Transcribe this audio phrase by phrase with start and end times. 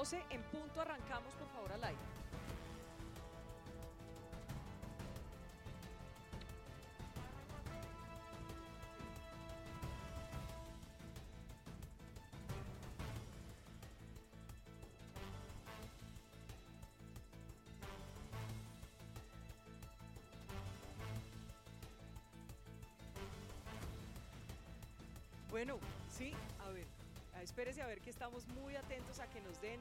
[0.00, 2.00] 12 en punto arrancamos, por favor, al aire.
[25.50, 25.78] Bueno,
[26.08, 26.32] sí,
[27.42, 29.80] espérese a ver que estamos muy atentos a que nos den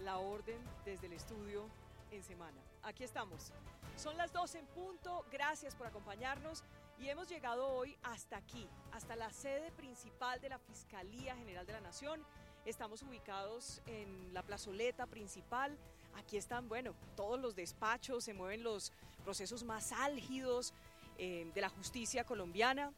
[0.00, 1.68] la orden desde el estudio
[2.10, 2.60] en semana.
[2.82, 3.52] Aquí estamos.
[3.96, 6.64] Son las 12 en punto, gracias por acompañarnos
[6.98, 11.72] y hemos llegado hoy hasta aquí, hasta la sede principal de la Fiscalía General de
[11.72, 12.24] la Nación.
[12.64, 15.78] Estamos ubicados en la plazoleta principal.
[16.16, 18.92] Aquí están, bueno, todos los despachos, se mueven los
[19.24, 20.74] procesos más álgidos
[21.18, 22.92] eh, de la justicia colombiana.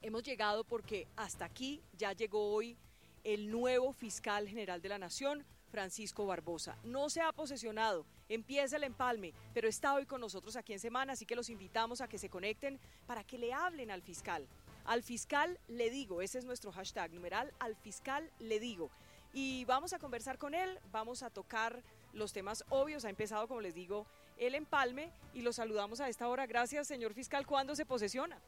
[0.00, 2.76] Hemos llegado porque hasta aquí ya llegó hoy
[3.24, 6.76] el nuevo fiscal general de la Nación, Francisco Barbosa.
[6.84, 11.14] No se ha posesionado, empieza el empalme, pero está hoy con nosotros aquí en Semana,
[11.14, 14.46] así que los invitamos a que se conecten para que le hablen al fiscal.
[14.84, 18.90] Al fiscal le digo, ese es nuestro hashtag numeral, al fiscal le digo.
[19.32, 23.04] Y vamos a conversar con él, vamos a tocar los temas obvios.
[23.04, 26.46] Ha empezado, como les digo, el empalme y lo saludamos a esta hora.
[26.46, 27.46] Gracias, señor fiscal.
[27.46, 28.38] ¿Cuándo se posesiona?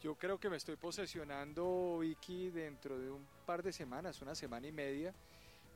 [0.00, 4.66] Yo creo que me estoy posesionando, Vicky, dentro de un par de semanas, una semana
[4.66, 5.12] y media,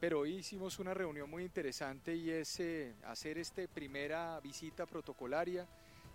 [0.00, 5.68] pero hoy hicimos una reunión muy interesante y es eh, hacer esta primera visita protocolaria,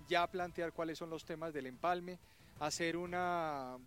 [0.07, 2.17] ya plantear cuáles son los temas del empalme,
[2.59, 3.15] hacer un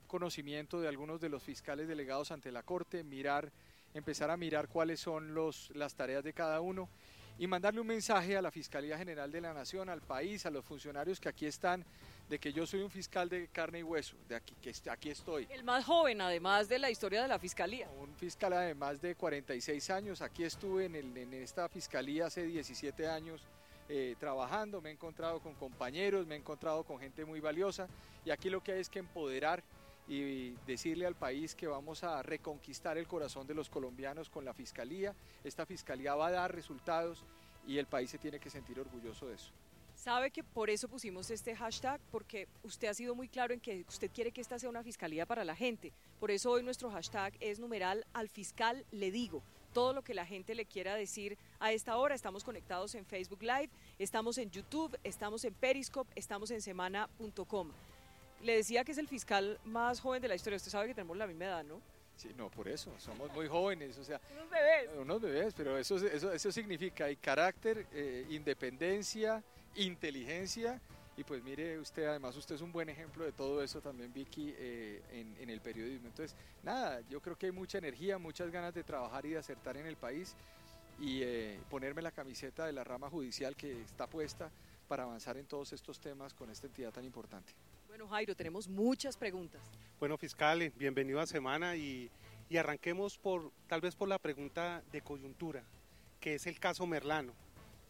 [0.06, 3.50] conocimiento de algunos de los fiscales delegados ante la Corte, mirar,
[3.92, 6.88] empezar a mirar cuáles son los, las tareas de cada uno
[7.38, 10.64] y mandarle un mensaje a la Fiscalía General de la Nación, al país, a los
[10.64, 11.84] funcionarios que aquí están,
[12.32, 15.46] de que yo soy un fiscal de carne y hueso, de aquí, que aquí estoy.
[15.50, 17.90] El más joven, además de la historia de la Fiscalía.
[18.00, 23.06] Un fiscal además de 46 años, aquí estuve en, el, en esta Fiscalía hace 17
[23.06, 23.42] años.
[23.86, 27.86] Eh, trabajando, me he encontrado con compañeros, me he encontrado con gente muy valiosa
[28.24, 29.62] y aquí lo que hay es que empoderar
[30.08, 34.54] y decirle al país que vamos a reconquistar el corazón de los colombianos con la
[34.54, 35.14] fiscalía.
[35.44, 37.26] Esta fiscalía va a dar resultados
[37.66, 39.52] y el país se tiene que sentir orgulloso de eso.
[40.02, 43.84] Sabe que por eso pusimos este hashtag, porque usted ha sido muy claro en que
[43.88, 45.92] usted quiere que esta sea una fiscalía para la gente.
[46.18, 49.44] Por eso hoy nuestro hashtag es numeral al fiscal le digo.
[49.72, 52.16] Todo lo que la gente le quiera decir a esta hora.
[52.16, 53.70] Estamos conectados en Facebook Live,
[54.00, 57.70] estamos en YouTube, estamos en Periscope, estamos en semana.com.
[58.42, 60.56] Le decía que es el fiscal más joven de la historia.
[60.56, 61.80] Usted sabe que tenemos la misma edad, ¿no?
[62.16, 64.20] Sí, no, por eso, somos muy jóvenes, o sea...
[64.32, 64.90] Unos bebés.
[64.98, 69.42] Unos bebés, pero eso, eso, eso significa hay carácter, eh, independencia,
[69.76, 70.80] inteligencia,
[71.16, 74.54] y pues mire usted, además usted es un buen ejemplo de todo eso también, Vicky,
[74.56, 76.08] eh, en, en, el periodismo.
[76.08, 79.76] Entonces, nada, yo creo que hay mucha energía, muchas ganas de trabajar y de acertar
[79.76, 80.34] en el país,
[81.02, 84.50] y eh, ponerme la camiseta de la rama judicial que está puesta
[84.88, 87.52] para avanzar en todos estos temas con esta entidad tan importante.
[87.88, 89.60] Bueno, Jairo, tenemos muchas preguntas.
[89.98, 92.08] Bueno, fiscal, bienvenido a Semana y,
[92.48, 95.64] y arranquemos por tal vez por la pregunta de coyuntura,
[96.20, 97.34] que es el caso Merlano.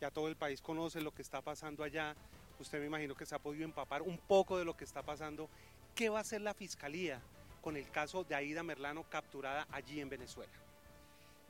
[0.02, 2.16] Ya todo el país conoce lo que está pasando allá.
[2.58, 5.48] Usted me imagino que se ha podido empapar un poco de lo que está pasando.
[5.94, 7.22] ¿Qué va a hacer la fiscalía
[7.60, 10.52] con el caso de Aida Merlano capturada allí en Venezuela?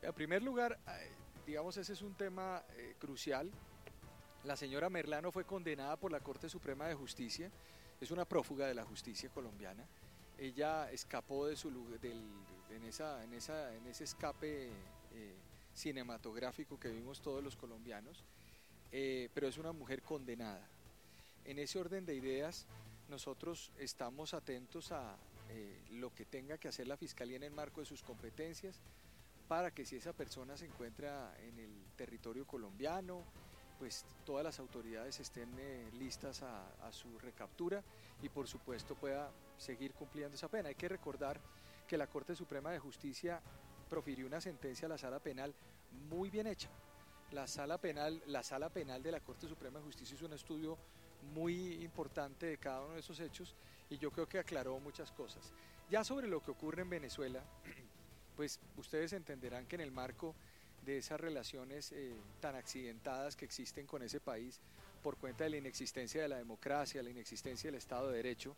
[0.03, 1.11] En primer lugar, eh,
[1.47, 3.51] digamos, ese es un tema eh, crucial.
[4.45, 7.51] La señora Merlano fue condenada por la Corte Suprema de Justicia
[8.03, 9.87] es una prófuga de la justicia colombiana.
[10.37, 11.71] Ella escapó de su
[12.01, 12.21] del,
[12.71, 14.67] en, esa, en, esa, en ese escape
[15.13, 15.37] eh,
[15.73, 18.25] cinematográfico que vimos todos los colombianos,
[18.93, 20.69] eh, pero es una mujer condenada.
[21.45, 22.67] En ese orden de ideas,
[23.09, 25.17] nosotros estamos atentos a
[25.51, 28.81] eh, lo que tenga que hacer la Fiscalía en el marco de sus competencias
[29.49, 33.23] para que si esa persona se encuentra en el territorio colombiano,
[33.79, 37.83] pues todas las autoridades estén eh, listas a, su recaptura
[38.23, 40.69] y por supuesto pueda seguir cumpliendo esa pena.
[40.69, 41.41] Hay que recordar
[41.87, 43.43] que la Corte Suprema de Justicia
[43.91, 45.53] profirió una sentencia a la sala penal
[46.09, 46.71] muy bien hecha.
[47.33, 50.77] La sala penal, la sala penal de la Corte Suprema de Justicia hizo un estudio
[51.35, 53.55] muy importante de cada uno de esos hechos
[53.89, 55.53] y yo creo que aclaró muchas cosas.
[55.91, 57.43] Ya sobre lo que ocurre en Venezuela,
[58.37, 60.35] pues ustedes entenderán que en el marco
[60.85, 64.61] de esas relaciones eh, tan accidentadas que existen con ese país
[65.03, 68.57] por cuenta de la inexistencia de la democracia, la inexistencia del Estado de Derecho,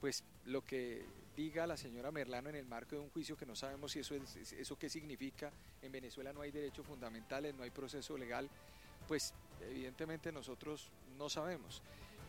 [0.00, 1.04] pues lo que
[1.36, 4.14] diga la señora Merlano en el marco de un juicio que no sabemos si eso,
[4.14, 5.50] es, eso qué significa,
[5.80, 8.48] en Venezuela no hay derechos fundamentales, no hay proceso legal,
[9.08, 11.82] pues evidentemente nosotros no sabemos.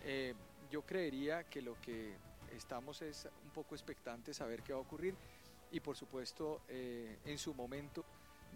[0.06, 0.34] Eh,
[0.72, 2.14] yo creería que lo que
[2.56, 5.16] estamos es un poco expectantes a ver qué va a ocurrir
[5.72, 8.06] y por supuesto eh, en su momento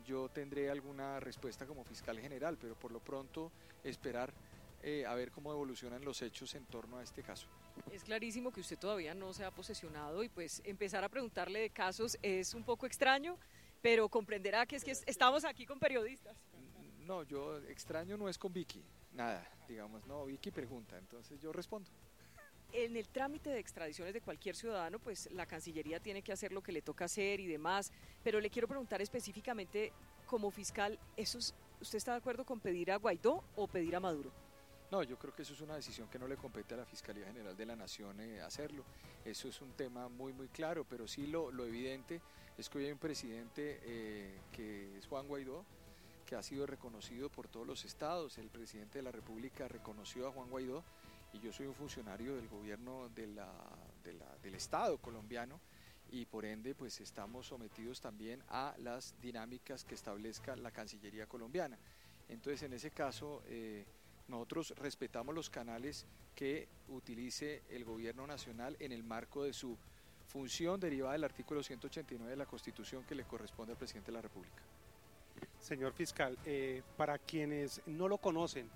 [0.06, 3.52] yo tendré alguna respuesta como fiscal general, pero por lo pronto
[3.84, 4.32] esperar
[4.84, 7.48] eh, a ver cómo evolucionan los hechos en torno a este caso.
[7.92, 11.70] Es clarísimo que usted todavía no se ha posesionado y pues empezar a preguntarle de
[11.70, 13.38] casos es un poco extraño,
[13.82, 16.38] pero comprenderá que es que estamos aquí con periodistas.
[17.00, 18.84] No, yo extraño no es con Vicky,
[19.14, 21.90] nada, digamos, no, Vicky pregunta, entonces yo respondo.
[22.74, 26.62] En el trámite de extradiciones de cualquier ciudadano, pues la Cancillería tiene que hacer lo
[26.62, 27.94] que le toca hacer y demás,
[28.24, 29.94] pero le quiero preguntar específicamente
[30.26, 34.34] como fiscal, ¿usted está de acuerdo con pedir a Guaidó o pedir a Maduro?
[34.90, 37.26] No, yo creo que eso es una decisión que no le compete a la Fiscalía
[37.26, 38.86] General de la Nación eh, hacerlo.
[39.26, 42.22] Eso es un tema muy, muy claro, pero sí lo, evidente
[42.58, 45.66] es que hoy hay un presidente eh, que es Juan Guaidó,
[46.26, 48.38] que ha sido reconocido por todos los estados.
[48.38, 50.84] El presidente de la República reconoció a Juan Guaidó
[51.34, 55.60] y yo soy un funcionario del gobierno del Estado colombiano
[56.12, 61.78] y por ende pues estamos sometidos también a las dinámicas que establezca la Cancillería colombiana.
[62.30, 63.86] Entonces en ese caso eh,
[64.28, 69.78] nosotros respetamos los canales que utilice el gobierno nacional en el marco de su
[70.28, 74.22] función derivada del artículo 189 de la Constitución que le corresponde al presidente de la
[74.22, 74.62] República.
[75.60, 78.70] Señor fiscal, eh, para quienes no lo conocen,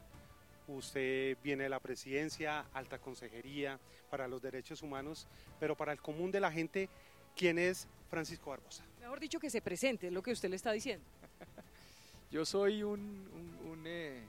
[0.68, 5.28] usted viene de la presidencia, alta consejería para los derechos humanos,
[5.60, 6.90] pero para el común de la gente,
[7.36, 8.84] ¿quién es Francisco Barbosa?
[9.00, 11.06] Mejor dicho, que se presente, es lo que usted le está diciendo.
[12.32, 14.26] Yo soy un, eh,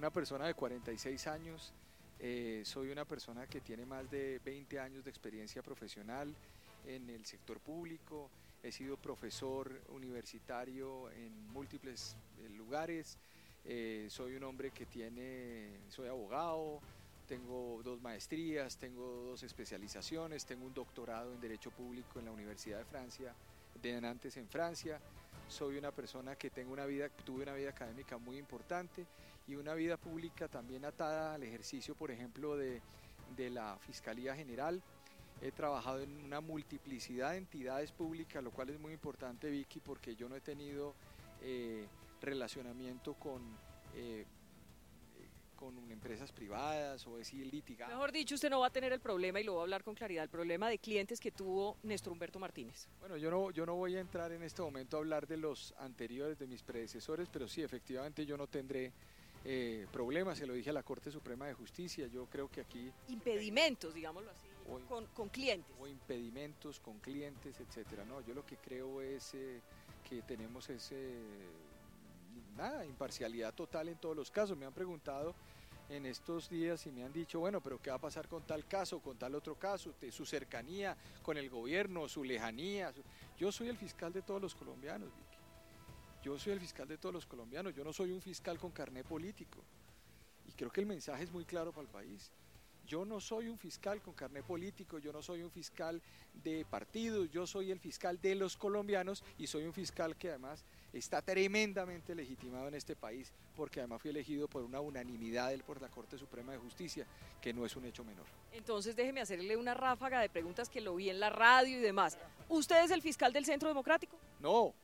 [0.00, 1.74] una persona de 46 años,
[2.18, 6.34] eh, soy una persona que tiene más de 20 años de experiencia profesional
[6.86, 8.30] en el sector público,
[8.62, 13.18] he sido profesor universitario en múltiples eh, lugares,
[13.66, 16.80] eh, soy un hombre que tiene, soy abogado,
[17.28, 22.78] tengo dos maestrías, tengo dos especializaciones, tengo un doctorado en Derecho Público en la Universidad
[22.78, 23.34] de Francia,
[23.82, 24.98] de Nantes en Francia,
[25.46, 29.04] soy una persona que tengo una vida, tuve una vida académica muy importante
[29.50, 32.80] y una vida pública también atada al ejercicio, por ejemplo, de,
[33.36, 34.80] de la Fiscalía General,
[35.42, 40.14] he trabajado en una multiplicidad de entidades públicas, lo cual es muy importante, Vicky, porque
[40.14, 40.94] yo no he tenido
[41.42, 41.84] eh,
[42.20, 43.42] relacionamiento con,
[43.96, 44.24] eh,
[45.56, 47.90] con empresas privadas o decir litigado.
[47.90, 49.94] Mejor dicho, usted no va a tener el problema, y lo voy a hablar con
[49.94, 52.86] claridad, el problema de clientes que tuvo Néstor Humberto Martínez.
[53.00, 55.74] Bueno, yo no, yo no voy a entrar en este momento a hablar de los
[55.78, 58.92] anteriores, de mis predecesores, pero sí, efectivamente yo no tendré
[59.44, 62.90] eh, problemas, se lo dije a la Corte Suprema de Justicia, yo creo que aquí...
[63.08, 64.50] Impedimentos, digámoslo así
[65.14, 65.74] con, clientes.
[65.80, 68.04] O impedimentos con clientes, etcétera.
[68.04, 69.60] No, yo lo que creo es eh,
[70.08, 71.14] que tenemos ese
[72.56, 74.56] nada, imparcialidad total en todos los casos.
[74.56, 75.34] Me han preguntado
[75.88, 78.66] en estos días y me han dicho, bueno, pero ¿qué va a pasar con tal
[78.66, 79.94] caso, con tal otro caso?
[80.00, 82.92] De su cercanía con el gobierno, su lejanía.
[83.38, 85.10] Yo soy el fiscal de todos los colombianos.
[86.22, 87.74] Yo soy el fiscal de todos los colombianos.
[87.74, 89.58] Yo no soy un fiscal con carné político.
[90.46, 92.30] Y creo que el mensaje es muy claro para el país.
[92.86, 96.02] Yo no soy un fiscal con carné político, yo no soy un fiscal
[96.42, 100.64] de partidos, yo soy el fiscal de los colombianos y soy un fiscal que además
[100.92, 105.88] está tremendamente legitimado en este país porque además fui elegido por una unanimidad por la
[105.88, 107.06] Corte Suprema de Justicia,
[107.40, 108.26] que no es un hecho menor.
[108.52, 112.18] Entonces déjeme hacerle una ráfaga de preguntas que lo vi en la radio y demás.
[112.48, 114.18] ¿Usted es el fiscal del Centro Democrático?
[114.40, 114.74] No.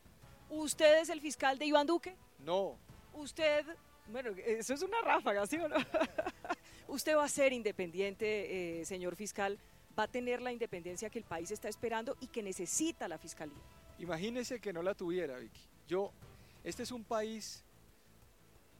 [0.49, 2.17] ¿Usted es el fiscal de Iván Duque?
[2.39, 2.79] No.
[3.13, 3.67] ¿Usted
[4.09, 5.77] bueno, eso es una ráfaga, ¿sí o no?
[6.89, 9.59] Usted va a ser independiente, eh, señor fiscal,
[9.99, 13.59] va a tener la independencia que el país está esperando y que necesita la fiscalía.
[13.99, 15.61] Imagínese que no la tuviera, Vicky.
[15.89, 16.13] Yo,
[16.63, 17.65] este es un país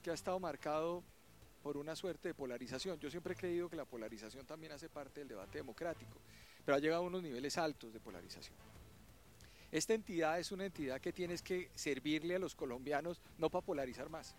[0.03, 1.03] que ha estado marcado
[1.63, 3.01] por una suerte de polarización.
[3.01, 6.21] Yo siempre he creído que la polarización también hace parte del debate democrático,
[6.65, 8.55] pero ha llegado a unos niveles altos de polarización.
[9.77, 14.09] Esta entidad es una entidad que tienes que servirle a los colombianos no para polarizar
[14.09, 14.35] más,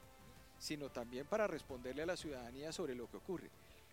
[0.58, 3.52] sino también para responderle a la ciudadanía sobre lo que ocurre.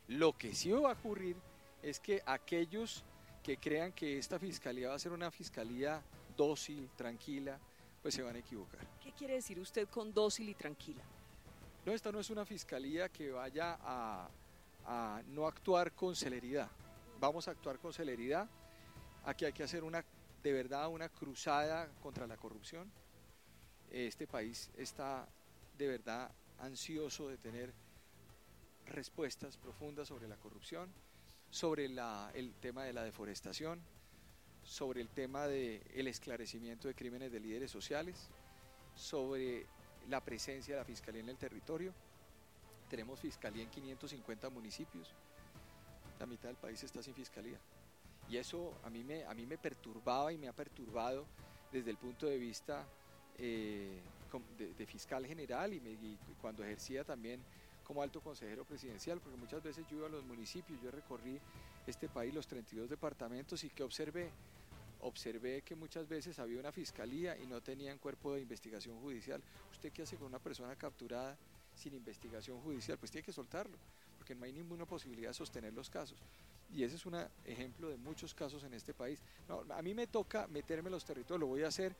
[0.08, 1.36] Lo que sí va a ocurrir
[1.82, 3.04] es que aquellos
[3.42, 6.02] que crean que esta fiscalía va a ser una fiscalía
[6.34, 7.58] dócil, tranquila,
[8.00, 8.80] pues se van a equivocar.
[9.02, 11.04] ¿Qué quiere decir usted con dócil y tranquila?
[11.84, 14.30] No, esta no es una fiscalía que vaya a,
[14.86, 16.70] a no actuar con celeridad.
[17.20, 18.48] Vamos a actuar con celeridad.
[19.26, 20.02] Aquí hay que hacer una,
[20.44, 22.92] de verdad, una cruzada contra la corrupción.
[23.90, 25.26] Este país está
[25.78, 27.72] de verdad ansioso de tener
[28.84, 30.92] respuestas profundas sobre la corrupción,
[31.48, 33.80] sobre el tema de la deforestación,
[34.62, 38.28] sobre el tema del esclarecimiento de crímenes de líderes sociales,
[38.94, 39.66] sobre
[40.10, 41.94] la presencia de la Fiscalía en el territorio.
[42.90, 45.14] Tenemos Fiscalía en 550 municipios,
[46.20, 47.58] la mitad del país está sin Fiscalía.
[48.28, 51.26] Y eso a mí me, a mí me perturbaba y me ha perturbado
[51.70, 52.86] desde el punto de vista
[53.36, 54.00] eh,
[54.58, 57.40] de, fiscal general y, y cuando ejercía también
[57.84, 61.38] como alto consejero presidencial, porque muchas veces yo iba a los municipios, yo recorrí
[61.86, 64.30] este país, los 32 departamentos y que observé,
[65.00, 69.42] observé que muchas veces había una fiscalía y no tenían cuerpo de investigación judicial.
[69.70, 71.36] ¿Usted qué hace con una persona capturada
[71.74, 72.98] sin investigación judicial?
[72.98, 73.76] Pues tiene que soltarlo,
[74.24, 76.16] porque no hay ninguna posibilidad de sostener los casos.
[76.72, 77.14] Y ese es un
[77.44, 79.20] ejemplo de muchos casos en este país.
[79.68, 81.94] A mí me toca meterme en los territorios, lo voy a hacer,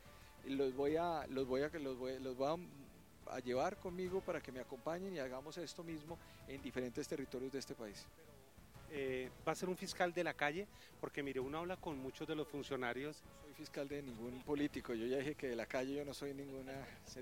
[0.47, 2.14] los voy a, los voy a, los voy,
[3.26, 6.16] a llevar conmigo para que me acompañen y hagamos esto mismo
[6.49, 8.07] en diferentes territorios de este país.
[8.97, 10.69] Eh, ¿Va a ser un fiscal de la calle?
[11.01, 13.25] Porque mire, uno habla con muchos de los funcionarios.
[13.25, 16.15] No soy fiscal de ningún político, yo ya dije que de la calle yo no
[16.15, 16.73] soy ninguna,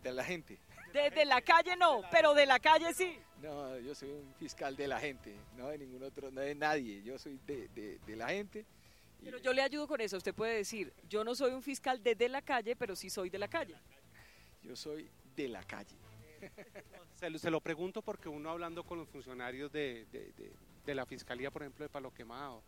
[0.03, 0.59] de la gente.
[0.93, 3.19] De, la calle no, pero de la calle sí.
[3.41, 7.03] No, yo soy un fiscal de la gente, no de ningún otro, no de nadie,
[7.03, 8.67] yo soy de, de la gente.
[9.25, 12.15] Pero yo le ayudo con eso, usted puede decir, yo no soy un fiscal de,
[12.15, 13.77] de la calle, pero sí soy de la calle.
[14.63, 15.97] Yo soy de la calle.
[17.15, 20.07] Se, lo pregunto porque uno hablando con los funcionarios de,
[20.87, 22.63] la Fiscalía, por ejemplo, de Palo Quemado,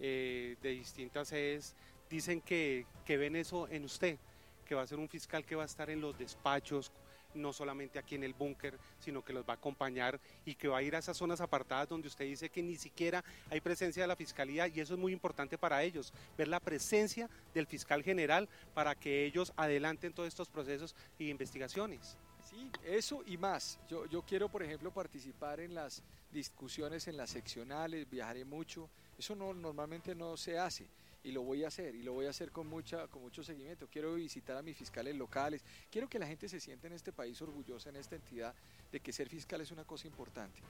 [0.00, 1.74] eh, de distintas sedes,
[2.08, 4.18] dicen que, que ven eso en usted,
[4.66, 6.92] que va a ser un fiscal que va a estar en los despachos,
[7.34, 10.78] no solamente aquí en el búnker, sino que los va a acompañar y que va
[10.78, 14.08] a ir a esas zonas apartadas donde usted dice que ni siquiera hay presencia de
[14.08, 18.48] la fiscalía y eso es muy importante para ellos, ver la presencia del fiscal general
[18.74, 22.16] para que ellos adelanten todos estos procesos y investigaciones.
[22.48, 23.78] Sí, eso y más.
[23.88, 28.88] Yo, yo quiero, por ejemplo, participar en las discusiones en las seccionales, viajaré mucho.
[29.18, 30.86] Eso no, normalmente no se hace
[31.24, 33.88] y lo voy a hacer y lo voy a hacer con mucha con mucho seguimiento.
[33.90, 35.62] Quiero visitar a mis fiscales locales.
[35.90, 38.54] Quiero que la gente se sienta en este país orgullosa en esta entidad
[38.90, 40.60] de que ser fiscal es una cosa importante.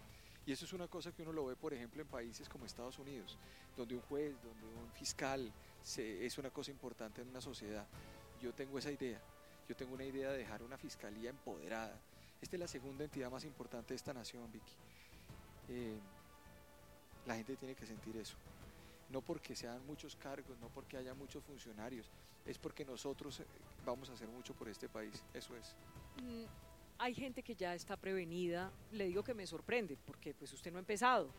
[0.46, 2.98] Y eso es una cosa que uno lo ve, por ejemplo, en países como Estados
[2.98, 3.36] Unidos,
[3.76, 5.52] donde un juez, donde un fiscal
[5.96, 7.86] es una cosa importante en una sociedad.
[8.40, 9.20] Yo tengo esa idea.
[9.68, 12.00] Yo tengo una idea de dejar una fiscalía empoderada.
[12.40, 14.72] Esta es la segunda entidad más importante de esta nación, Vicky.
[15.68, 15.98] Eh,
[17.26, 18.37] la gente tiene que sentir eso
[19.10, 22.10] no porque sean muchos cargos, no porque haya muchos funcionarios,
[22.44, 23.46] es porque nosotros eh,
[23.84, 25.75] vamos a hacer mucho por este país, eso es.
[26.22, 26.44] Mm,
[26.98, 30.78] hay gente que ya está prevenida, le digo que me sorprende, porque pues usted no
[30.78, 31.30] ha empezado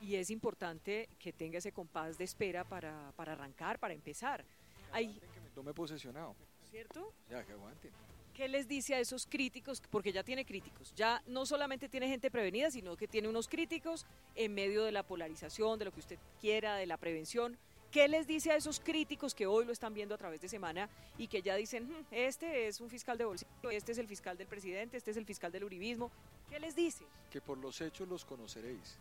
[0.00, 4.44] y es importante que tenga ese compás de espera para, arrancar, para empezar.
[4.90, 5.20] Hay...
[5.54, 6.34] no me he posesionado.
[6.70, 7.12] ¿Cierto?
[7.28, 7.92] Ya, que aguanten.
[8.34, 9.82] ¿Qué les dice a esos críticos?
[9.90, 14.06] Porque ya tiene críticos, ya no solamente tiene gente prevenida, sino que tiene unos críticos
[14.34, 17.58] en medio de la polarización, de lo que usted quiera, de la prevención.
[17.90, 20.88] ¿Qué les dice a esos críticos que hoy lo están viendo a través de semana
[21.18, 24.38] y que ya dicen, hmm, este es un fiscal de bolsillo, este es el fiscal
[24.38, 26.10] del presidente, este es el fiscal del uribismo?
[26.48, 27.04] ¿Qué les dice?
[27.30, 28.96] Que por los hechos los conoceréis.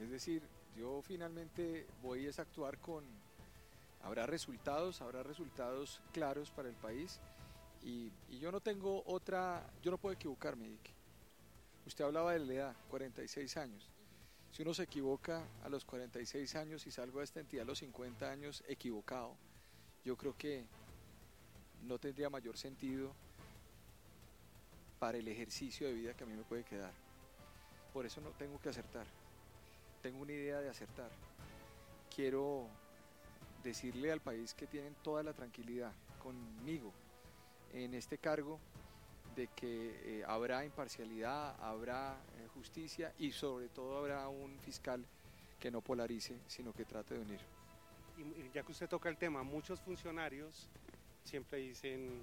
[0.00, 0.42] Es decir,
[0.78, 3.04] yo finalmente voy a actuar con...
[4.02, 7.20] Habrá resultados, habrá resultados claros para el país
[7.86, 10.76] y, yo no tengo otra, yo no puedo equivocarme,
[11.86, 13.88] Usted hablaba de la edad, 46 años.
[14.50, 17.78] Si uno se equivoca a los 46 años y salgo de esta entidad a los
[17.78, 19.36] 50 años equivocado,
[20.04, 20.66] yo creo que
[21.84, 23.14] no tendría mayor sentido
[24.98, 26.92] para el ejercicio de vida que a mí me puede quedar.
[27.92, 29.06] Por eso no tengo que acertar.
[30.02, 31.12] Tengo una idea de acertar.
[32.12, 32.66] Quiero
[33.62, 36.92] decirle al país que tienen toda la tranquilidad conmigo,
[37.72, 38.58] en este cargo
[39.34, 45.04] de que eh, habrá imparcialidad, habrá eh, justicia y sobre todo habrá un fiscal
[45.60, 47.40] que no polarice, sino que trate de unir.
[48.18, 50.68] Y ya que usted toca el tema, muchos funcionarios
[51.22, 52.22] siempre dicen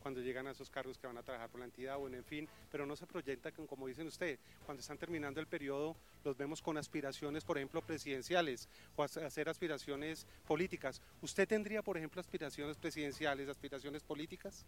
[0.00, 2.48] cuando llegan a esos cargos que van a trabajar por la entidad, bueno, en fin,
[2.70, 6.76] pero no se proyecta como dicen ustedes, cuando están terminando el periodo, los vemos con
[6.76, 11.00] aspiraciones, por ejemplo, presidenciales o hacer aspiraciones políticas.
[11.22, 14.66] ¿Usted tendría, por ejemplo, aspiraciones presidenciales, aspiraciones políticas?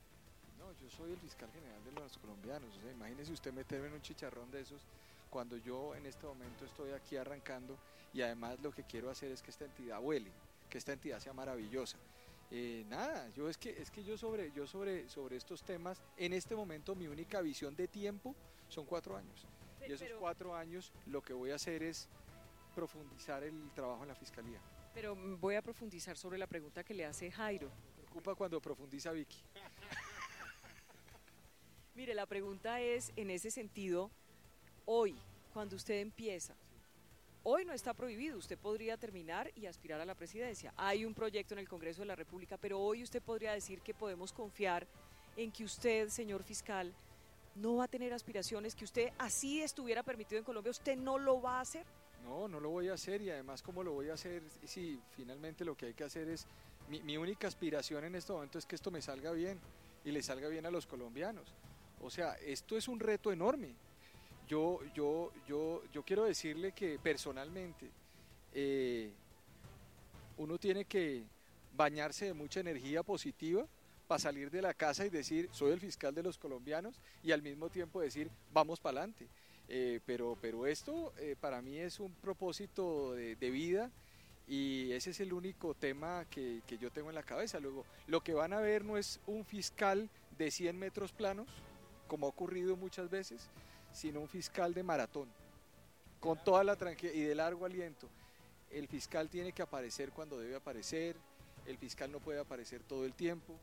[0.58, 2.74] No, yo soy el fiscal general de los colombianos.
[2.76, 4.80] O sea, imagínese usted meterme en un chicharrón de esos
[5.28, 7.76] cuando yo en este momento estoy aquí arrancando
[8.14, 10.30] y además lo que quiero hacer es que esta entidad huele,
[10.70, 11.98] que esta entidad sea maravillosa.
[12.50, 16.32] Eh, nada, yo es que es que yo sobre yo sobre sobre estos temas en
[16.32, 18.34] este momento mi única visión de tiempo
[18.70, 19.46] son cuatro años
[19.88, 22.08] y esos cuatro años lo que voy a hacer es
[22.74, 24.60] profundizar el trabajo en la fiscalía.
[24.94, 27.70] Pero voy a profundizar sobre la pregunta que le hace Jairo.
[27.96, 29.42] Me preocupa cuando profundiza Vicky.
[31.94, 34.10] Mire, la pregunta es en ese sentido,
[34.86, 35.16] hoy,
[35.52, 36.54] cuando usted empieza,
[37.50, 40.74] Hoy no está prohibido, usted podría terminar y aspirar a la presidencia.
[40.76, 43.94] Hay un proyecto en el Congreso de la República, pero hoy usted podría decir que
[43.94, 44.86] podemos confiar
[45.34, 46.92] en que usted, señor fiscal,
[47.58, 51.40] no va a tener aspiraciones, que usted así estuviera permitido en Colombia, usted no lo
[51.40, 51.84] va a hacer.
[52.24, 55.64] No, no lo voy a hacer y además cómo lo voy a hacer si finalmente
[55.64, 56.46] lo que hay que hacer es,
[56.88, 59.58] mi, mi única aspiración en este momento es que esto me salga bien
[60.04, 61.54] y le salga bien a los colombianos.
[62.00, 63.74] O sea, esto es un reto enorme.
[64.46, 67.90] Yo, yo, yo, yo quiero decirle que personalmente
[68.54, 69.10] eh,
[70.38, 71.24] uno tiene que
[71.74, 73.66] bañarse de mucha energía positiva
[74.08, 77.42] para salir de la casa y decir, soy el fiscal de los colombianos y al
[77.42, 79.28] mismo tiempo decir, vamos para adelante.
[79.68, 83.90] Eh, pero, pero esto eh, para mí es un propósito de, vida
[84.46, 87.60] y ese es el único tema que, que, yo tengo en la cabeza.
[87.60, 91.46] Luego, lo que van a ver no es un fiscal de 100 metros planos,
[92.06, 93.50] como ha ocurrido muchas veces,
[93.92, 95.28] sino un fiscal de maratón,
[96.18, 98.08] con toda la tranquilidad y de largo aliento.
[98.70, 101.14] El fiscal tiene que aparecer cuando debe aparecer,
[101.66, 103.54] el fiscal no puede aparecer todo el tiempo,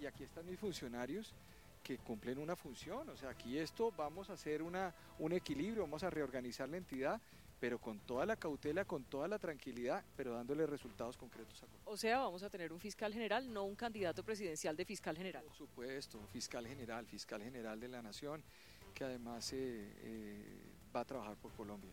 [0.00, 1.34] y aquí están mis funcionarios
[1.82, 3.08] que cumplen una función.
[3.08, 7.20] O sea, aquí esto vamos a hacer una, un equilibrio, vamos a reorganizar la entidad,
[7.58, 11.62] pero con toda la cautela, con toda la tranquilidad, pero dándole resultados concretos.
[11.62, 15.16] A o sea, vamos a tener un fiscal general, no un candidato presidencial de fiscal
[15.16, 15.44] general.
[15.44, 18.42] Por supuesto, fiscal general, fiscal general de la nación,
[18.94, 20.62] que además eh, eh,
[20.94, 21.90] va a trabajar por Colombia.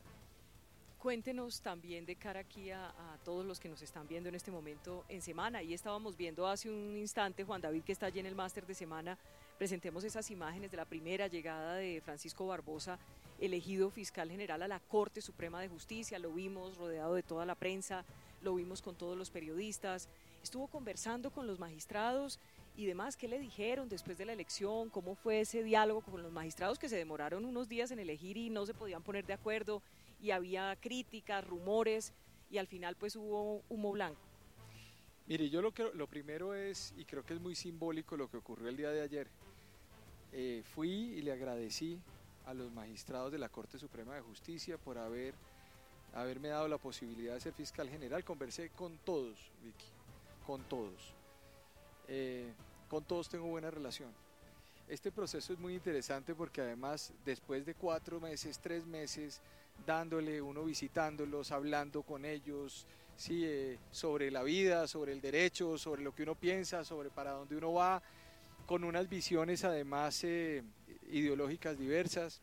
[1.07, 2.91] Cuéntenos también de cara aquí a,
[3.23, 5.63] todos los que nos están viendo en este momento en semana.
[5.63, 8.73] Y estábamos viendo hace un instante, Juan David, que está allí en el máster de
[8.73, 9.17] semana,
[9.57, 12.99] presentemos esas imágenes de la primera llegada de Francisco Barbosa,
[13.39, 16.19] elegido fiscal general a la Corte Suprema de Justicia.
[16.19, 18.03] Lo vimos rodeado de toda la prensa,
[18.41, 20.09] lo vimos con todos los periodistas,
[20.43, 22.37] estuvo conversando con los magistrados
[22.77, 23.17] y demás.
[23.17, 24.89] ¿Qué le dijeron después de la elección?
[24.89, 28.49] ¿Cómo fue ese diálogo con los magistrados que se demoraron unos días en elegir y
[28.49, 29.81] no se podían poner de acuerdo?
[30.21, 32.13] y había críticas, rumores
[32.49, 34.21] y al final pues hubo humo blanco.
[35.27, 38.37] Mire, yo lo que lo primero es, y creo que es muy simbólico lo que
[38.37, 39.27] ocurrió el día de ayer,
[40.31, 41.99] eh, fui y le agradecí
[42.45, 45.33] a los magistrados de la Corte Suprema de Justicia por haber,
[46.13, 48.23] haberme dado la posibilidad de ser fiscal general.
[48.23, 49.87] Conversé con todos, Vicky,
[50.45, 51.13] con todos.
[52.07, 52.53] Eh,
[52.87, 54.11] con todos tengo buena relación.
[54.87, 59.41] Este proceso es muy interesante porque además después de cuatro meses, tres meses,
[59.85, 62.85] dándole, uno visitándolos, hablando con ellos,
[63.17, 67.31] sí, eh, sobre la vida, sobre el derecho, sobre lo que uno piensa, sobre para
[67.31, 68.01] dónde uno va,
[68.65, 70.63] con unas visiones además eh,
[71.11, 72.41] ideológicas diversas,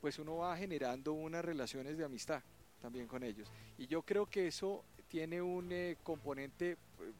[0.00, 2.42] pues uno va generando unas relaciones de amistad
[2.80, 3.48] también con ellos.
[3.78, 6.76] Y yo creo que eso tiene un eh, componente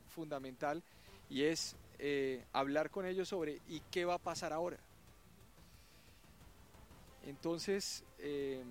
[0.08, 0.82] fundamental
[1.30, 1.76] y es
[2.52, 4.78] hablar con ellos sobre y qué va a pasar ahora.
[7.24, 8.66] Entonces, em,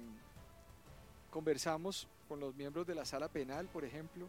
[1.30, 4.28] conversamos con los miembros de la sala penal, por ejemplo,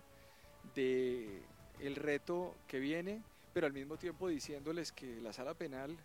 [0.75, 1.43] de
[1.81, 5.97] el reto que viene, pero al mismo tiempo diciéndoles que la sala penal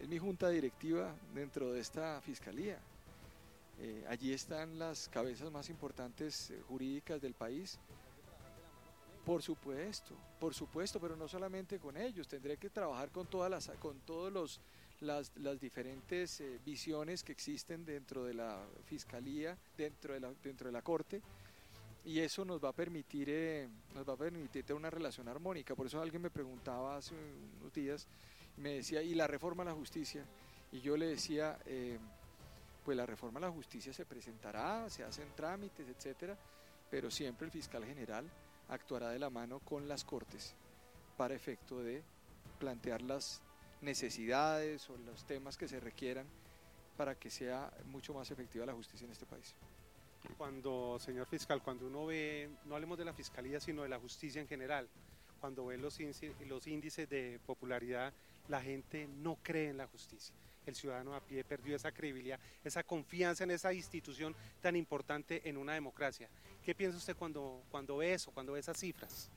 [0.00, 2.78] es mi junta directiva dentro de esta fiscalía.
[3.80, 7.78] Eh, allí están las cabezas más importantes eh, jurídicas del país.
[9.24, 13.70] Por supuesto, por supuesto, pero no solamente con ellos, tendré que trabajar con todas las,
[13.78, 14.60] con todos los
[15.02, 20.68] las, las diferentes eh, visiones que existen dentro de la fiscalía, dentro de la, dentro
[20.68, 21.20] de la corte,
[22.04, 25.74] y eso nos va a permitir eh, nos va a permitir tener una relación armónica.
[25.74, 27.14] Por eso alguien me preguntaba hace
[27.60, 28.06] unos días,
[28.56, 30.24] me decía, ¿y la reforma a la justicia?
[30.72, 31.98] Y yo le decía, eh,
[32.84, 36.36] pues la reforma a la justicia se presentará, se hacen trámites, etcétera,
[36.90, 38.28] pero siempre el fiscal general
[38.72, 40.54] actuará de la mano con las cortes
[41.16, 42.02] para efecto de
[42.58, 43.42] plantear las
[43.80, 46.26] necesidades o los temas que se requieran
[46.96, 49.54] para que sea mucho más efectiva la justicia en este país.
[50.38, 54.40] Cuando, señor fiscal, cuando uno ve, no hablemos de la fiscalía, sino de la justicia
[54.40, 54.88] en general,
[55.40, 58.12] cuando ve los índices, de popularidad,
[58.48, 60.34] la gente no cree en la justicia.
[60.66, 65.56] El ciudadano a pie perdió esa credibilidad, esa confianza en esa institución tan importante en
[65.56, 66.28] una democracia.
[66.64, 69.30] ¿Qué piensa usted cuando, cuando ve eso, cuando ve esas cifras?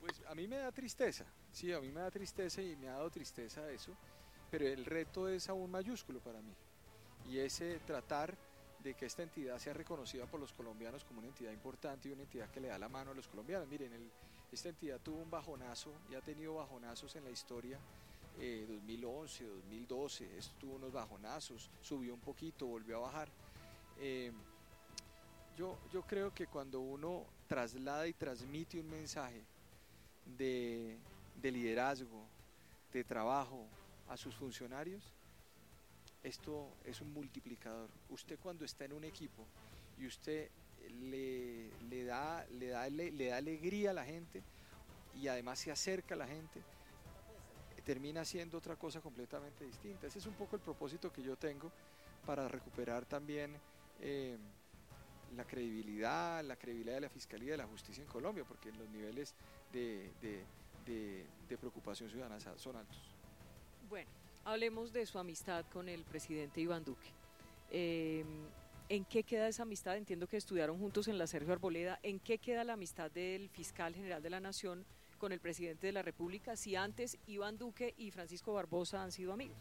[0.00, 2.92] Pues a mí me da tristeza, sí, a mí me da tristeza y me ha
[2.92, 3.94] dado tristeza eso,
[4.50, 6.54] pero el reto es aún mayúsculo para mí
[7.28, 8.36] y es tratar
[8.82, 12.22] de que esta entidad sea reconocida por los colombianos como una entidad importante y una
[12.22, 13.68] entidad que le da la mano a los colombianos.
[13.68, 13.92] Miren,
[14.50, 17.78] esta entidad tuvo un bajonazo y ha tenido bajonazos en la historia.
[18.40, 23.28] 2011, 2012, esto tuvo unos bajonazos, subió un poquito, volvió a bajar.
[23.98, 24.32] Eh,
[25.56, 29.42] yo, yo creo que cuando uno traslada y transmite un mensaje
[30.38, 30.96] de,
[31.42, 32.24] liderazgo,
[32.92, 33.66] de trabajo
[34.08, 35.02] a sus funcionarios,
[36.22, 37.90] esto es un multiplicador.
[38.08, 39.46] Usted cuando está en un equipo
[39.98, 40.50] y usted
[41.02, 44.42] le, le, da, le, da, le, da alegría a la gente
[45.14, 46.62] y además se acerca a la gente,
[47.80, 50.06] termina siendo otra cosa completamente distinta.
[50.06, 51.70] Ese es un poco el propósito que yo tengo
[52.26, 53.56] para recuperar también
[54.00, 54.36] eh,
[55.36, 59.34] la credibilidad, la credibilidad de la Fiscalía de la Justicia en Colombia, porque los niveles
[59.72, 60.44] de,
[61.60, 62.98] preocupación ciudadana son altos.
[63.88, 64.08] Bueno,
[64.44, 67.10] Hablemos de su amistad con el presidente Iván Duque.
[67.70, 68.24] Eh,
[68.88, 69.96] ¿En qué queda esa amistad?
[69.96, 72.00] Entiendo que estudiaron juntos en la Sergio Arboleda.
[72.02, 74.84] ¿En qué queda la amistad del fiscal general de la Nación
[75.20, 79.32] con el presidente de la República si antes Iván Duque y Francisco Barbosa han sido
[79.34, 79.58] amigos?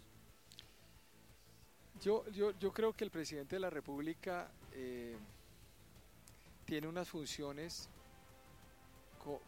[2.01, 5.17] Yo, yo, yo creo que el presidente de la República eh,
[6.65, 7.89] tiene unas funciones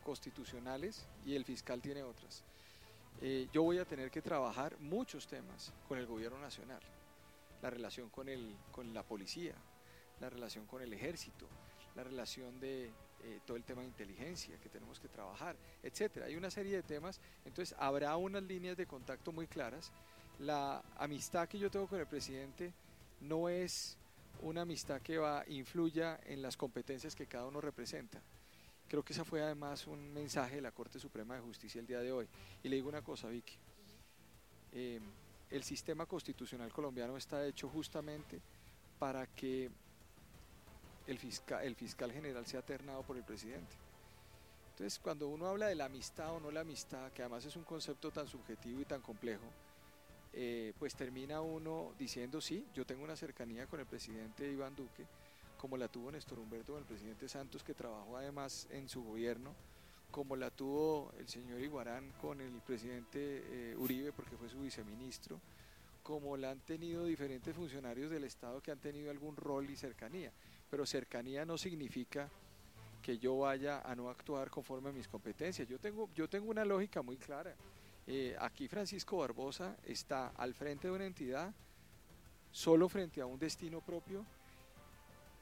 [0.04, 2.44] constitucionales y el fiscal tiene otras.
[3.22, 6.82] Eh, yo voy a tener que trabajar muchos temas con el gobierno nacional,
[7.62, 9.56] la relación con, el, con la policía,
[10.20, 11.48] la relación con el ejército,
[11.96, 12.92] la relación de
[13.24, 16.26] eh, todo el tema de inteligencia que tenemos que trabajar, etcétera.
[16.26, 19.92] Hay una serie de temas, entonces habrá unas líneas de contacto muy claras.
[20.40, 22.74] La amistad que yo tengo con el presidente
[23.22, 23.98] no es
[24.42, 28.22] una amistad que va influya en las competencias que cada uno representa.
[28.88, 32.00] Creo que esa fue además un mensaje de la Corte Suprema de Justicia el día
[32.00, 32.28] de hoy.
[32.64, 33.56] Y le digo una cosa, Vicky.
[34.74, 35.00] Eh,
[35.50, 38.42] el sistema constitucional colombiano está hecho justamente
[39.00, 39.70] para que
[41.08, 43.76] el fiscal, el fiscal general sea ternado por el presidente.
[44.72, 47.64] Entonces, cuando uno habla de la amistad o no la amistad, que además es un
[47.64, 49.46] concepto tan subjetivo y tan complejo,
[50.34, 55.06] eh, pues termina uno diciendo, sí, yo tengo una cercanía con el presidente Iván Duque,
[55.58, 59.54] como la tuvo Néstor Humberto con el presidente Santos, que trabajó además en su gobierno,
[60.10, 65.40] como la tuvo el señor Iguarán con el presidente eh, Uribe, porque fue su viceministro,
[66.02, 70.32] como la han tenido diferentes funcionarios del Estado que han tenido algún rol y cercanía
[70.72, 72.30] pero cercanía no significa
[73.04, 75.68] que yo vaya a no actuar conforme a mis competencias.
[75.68, 77.54] Yo tengo, yo tengo una lógica muy clara.
[78.08, 81.54] Eh, aquí Francisco Barbosa está al frente de una entidad,
[82.52, 84.26] solo frente a un destino propio,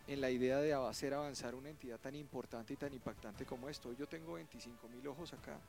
[0.08, 3.94] en la idea de hacer avanzar una entidad tan importante y tan impactante como esto.
[3.94, 5.60] Yo tengo 25 mil ojos acá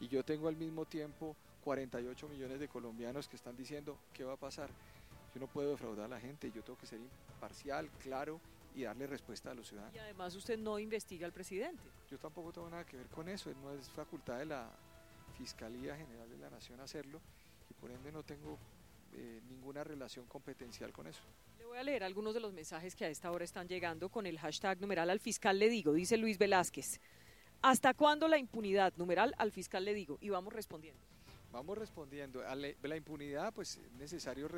[0.00, 4.32] y yo tengo al mismo tiempo 48 millones de colombianos que están diciendo qué va
[4.32, 4.70] a pasar.
[5.34, 8.40] Yo no puedo defraudar a la gente, yo tengo que ser imparcial, claro
[8.74, 9.94] y darle respuesta a los ciudadanos.
[9.94, 11.82] Y además usted no investiga al presidente.
[12.10, 14.70] Yo tampoco tengo nada que ver con eso, no es facultad de la
[15.36, 17.20] Fiscalía General de la Nación hacerlo
[17.70, 18.58] y por ende no tengo
[19.14, 21.22] eh, ninguna relación competencial con eso.
[21.58, 24.26] Le voy a leer algunos de los mensajes que a esta hora están llegando con
[24.26, 27.00] el hashtag numeral al fiscal le digo, dice Luis Velázquez.
[27.62, 28.92] ¿Hasta cuándo la impunidad?
[28.96, 30.16] Numeral al fiscal le digo.
[30.20, 31.00] Y vamos respondiendo.
[31.52, 32.46] Vamos respondiendo.
[32.46, 34.48] A la impunidad, pues es necesario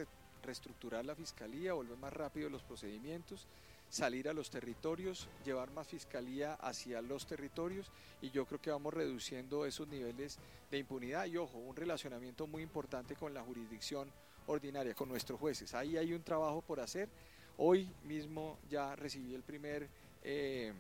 [0.43, 3.49] reestructurar la fiscalía, volver más rápido los procedimientos
[3.93, 7.91] salir a los territorios, llevar más fiscalía hacia los territorios
[8.23, 10.39] y yo creo que vamos reduciendo esos niveles
[10.71, 14.11] de impunidad y ojo, un relacionamiento muy importante con la jurisdicción
[14.47, 15.75] ordinaria, con nuestros jueces.
[15.75, 17.11] Ahí hay un trabajo por hacer.
[17.59, 19.91] Hoy mismo ya recibí el primer,
[20.23, 20.73] eh,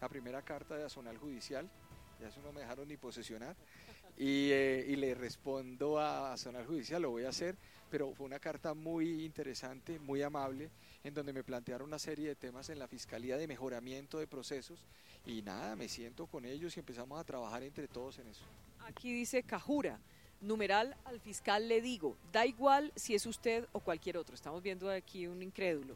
[0.00, 1.68] la primera carta de Azonal Judicial,
[2.20, 3.56] ya eso no me dejaron ni posesionar,
[4.16, 7.56] y, eh, y le respondo a Azonal Judicial, lo voy a hacer,
[7.92, 10.70] pero fue una carta muy interesante, muy amable,
[11.04, 14.86] en donde me plantearon una serie de temas en la Fiscalía de mejoramiento de procesos
[15.26, 18.46] y nada, me siento con ellos y empezamos a trabajar entre todos en eso.
[18.86, 20.00] Aquí dice Cajura,
[20.40, 24.88] numeral al fiscal le digo, da igual si es usted o cualquier otro, estamos viendo
[24.88, 25.94] aquí un incrédulo.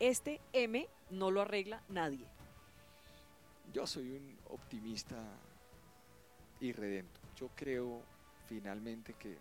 [0.00, 2.26] Este M no lo arregla nadie.
[3.72, 5.22] Yo soy un optimista
[6.60, 7.20] irredento.
[7.36, 8.02] Yo creo
[8.48, 9.38] finalmente que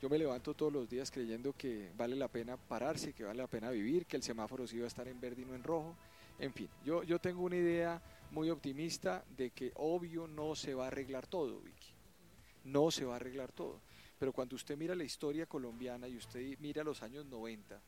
[0.00, 3.46] yo me levanto todos los días creyendo que vale la pena pararse, que vale la
[3.46, 5.94] pena vivir, que el semáforo sí va a estar en verde y no en rojo.
[6.38, 10.84] En fin, yo, yo tengo una idea muy optimista de que obvio no se va
[10.84, 11.92] a arreglar todo, Vicky.
[12.64, 13.80] No se va a arreglar todo.
[14.18, 17.78] Pero cuando usted mira la historia colombiana y usted mira los años 90,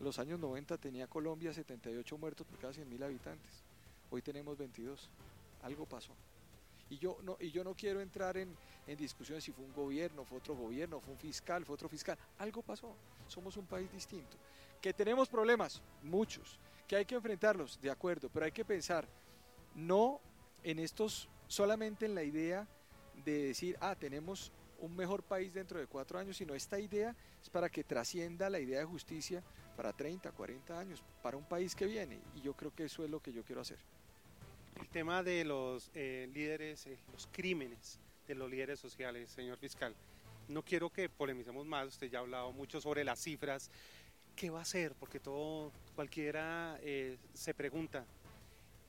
[0.00, 3.64] los años 90 tenía Colombia 78 muertos por cada 100 mil habitantes.
[4.10, 5.08] Hoy tenemos 22.
[5.62, 6.12] Algo pasó.
[6.90, 10.24] Y yo no, y yo no quiero entrar en, en discusiones si fue un gobierno,
[10.24, 12.18] fue otro gobierno, fue un fiscal, fue otro fiscal.
[12.38, 12.94] Algo pasó.
[13.26, 14.36] Somos un país distinto.
[14.80, 16.58] Que tenemos problemas, muchos.
[16.86, 19.06] Que hay que enfrentarlos, de acuerdo, pero hay que pensar
[19.74, 20.20] no
[20.62, 22.66] en estos, solamente en la idea
[23.24, 27.50] de decir, ah, tenemos un mejor país dentro de cuatro años, sino esta idea es
[27.50, 29.42] para que trascienda la idea de justicia
[29.76, 32.20] para 30, 40 años, para un país que viene.
[32.34, 33.78] Y yo creo que eso es lo que yo quiero hacer.
[34.78, 39.94] El tema de los eh, líderes, eh, los crímenes de los líderes sociales, señor fiscal.
[40.46, 43.70] No quiero que polemicemos más, usted ya ha hablado mucho sobre las cifras.
[44.36, 44.94] ¿Qué va a hacer?
[44.94, 48.06] Porque todo, cualquiera eh, se pregunta,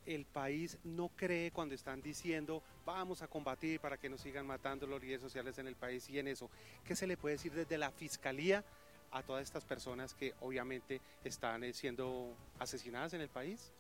[0.06, 4.88] el país no cree cuando están diciendo vamos a combatir para que nos sigan matando
[4.88, 6.49] los líderes sociales en el país y en eso.
[6.86, 8.63] ¿Qué se le puede decir desde la fiscalía
[9.12, 13.71] a todas estas personas que obviamente están siendo asesinadas en el país?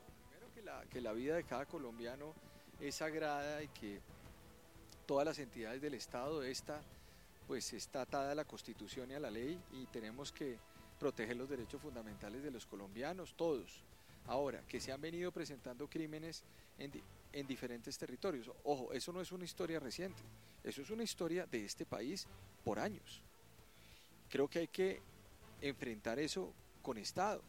[0.89, 2.33] Que la, vida de cada colombiano
[2.79, 3.99] es sagrada y que
[5.05, 6.81] todas las entidades del Estado, esta
[7.47, 10.57] pues está atada a la Constitución y a la ley y tenemos que
[10.99, 13.83] proteger los derechos fundamentales de los colombianos, todos.
[14.27, 16.43] Ahora, que se han venido presentando crímenes
[16.77, 16.91] en,
[17.33, 18.51] en diferentes territorios.
[18.63, 20.21] Ojo, eso no es una historia reciente,
[20.63, 22.27] eso es una historia de este país
[22.63, 23.23] por años.
[24.29, 25.01] Creo que hay que
[25.61, 27.41] enfrentar eso con Estado.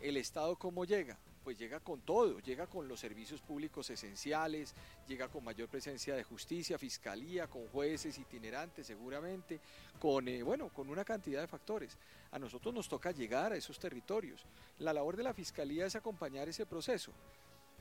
[0.00, 1.18] ¿El Estado cómo llega?
[1.44, 4.74] Pues llega con todo, llega con los servicios públicos esenciales,
[5.06, 9.60] llega con mayor presencia de justicia, fiscalía, con jueces itinerantes seguramente,
[10.00, 11.98] con, eh, bueno, con una cantidad de factores.
[12.32, 14.46] A nosotros nos toca llegar a esos territorios.
[14.78, 17.12] La labor de la fiscalía es acompañar ese proceso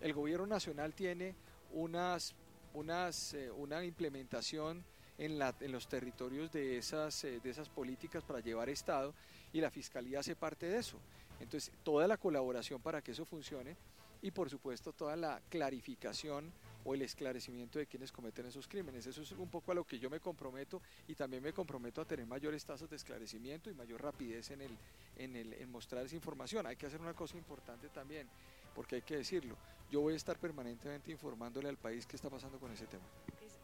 [0.04, 1.34] el gobierno nacional tiene
[1.72, 2.36] unas,
[2.74, 4.84] unas, eh, una implementación
[5.18, 9.14] en, la, en, los territorios de esas, eh, de esas políticas para llevar Estado
[9.54, 10.98] y la Fiscalía hace parte de eso.
[11.40, 13.76] Entonces, toda la colaboración para que eso funcione
[14.24, 16.52] y por supuesto toda la clarificación
[16.86, 19.06] o el esclarecimiento de quienes cometen esos crímenes.
[19.06, 22.06] Eso es un poco a lo que yo me comprometo y también me comprometo a
[22.06, 24.78] tener mayores tasas de esclarecimiento y mayor rapidez en, el,
[25.18, 26.66] en, el, mostrar esa información.
[26.66, 28.28] Hay que hacer una cosa importante también,
[28.74, 29.58] porque hay que decirlo,
[29.92, 33.04] yo voy a estar permanentemente informándole al país qué está pasando con ese tema.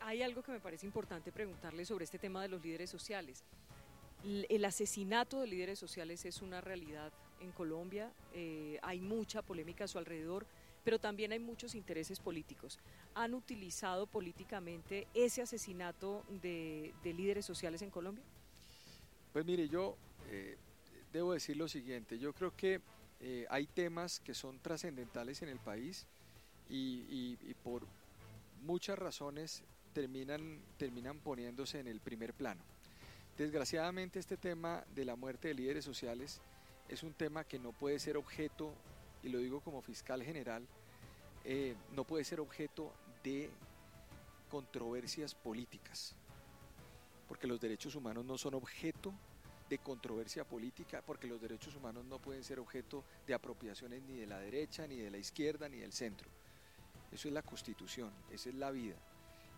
[0.02, 3.44] hay algo que me parece importante preguntarle sobre este tema de los líderes sociales.
[4.24, 9.88] El asesinato de líderes sociales es una realidad en Colombia, eh, hay mucha polémica a
[9.88, 10.46] su alrededor,
[10.84, 12.80] pero también hay muchos intereses políticos.
[13.16, 18.24] ¿Han utilizado políticamente ese asesinato de, líderes sociales en Colombia?
[19.34, 19.96] Pues mire, yo
[20.30, 20.58] eh,
[21.12, 22.82] debo decir lo siguiente, yo creo que
[23.22, 26.06] eh, hay temas que son trascendentales en el país
[26.70, 27.86] y, por
[28.62, 32.62] muchas razones terminan, terminan poniéndose en el primer plano.
[33.38, 36.42] Desgraciadamente este tema de la muerte de líderes sociales
[36.90, 38.74] es un tema que no puede ser objeto,
[39.24, 40.68] y lo digo como fiscal general,
[41.46, 42.92] eh, no puede ser objeto
[43.24, 43.50] de
[44.50, 46.16] controversias políticas,
[47.28, 49.14] porque los derechos humanos no son objeto
[49.70, 54.26] de controversia política, porque los derechos humanos no pueden ser objeto de apropiaciones ni de
[54.26, 56.28] la derecha, ni de la izquierda, ni del centro.
[57.12, 58.96] Eso es la constitución, esa es la vida.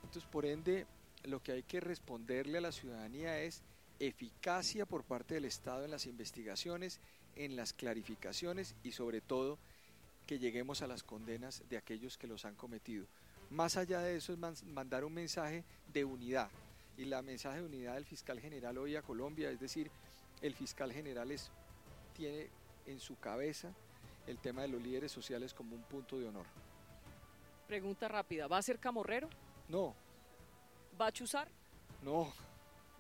[0.04, 0.86] Entonces, por ende,
[1.24, 3.64] lo que hay que responderle a la ciudadanía es
[4.00, 7.00] eficacia por parte del Estado en las investigaciones,
[7.36, 9.58] en las clarificaciones y sobre todo
[10.28, 13.06] que lleguemos a las condenas de aquellos que los han cometido.
[13.50, 16.50] Más allá de eso es mandar un mensaje de unidad,
[16.98, 19.90] y la mensaje de unidad del fiscal general hoy a Colombia, es decir,
[20.42, 21.50] el fiscal general es,
[22.16, 22.50] tiene
[22.86, 23.74] en su cabeza
[24.28, 26.46] el tema de los líderes sociales como un punto de honor.
[27.68, 29.30] Pregunta rápida, ¿va a ser camorrero?
[29.68, 29.96] No.
[31.00, 31.50] ¿Va a chuzar?
[32.04, 32.32] No.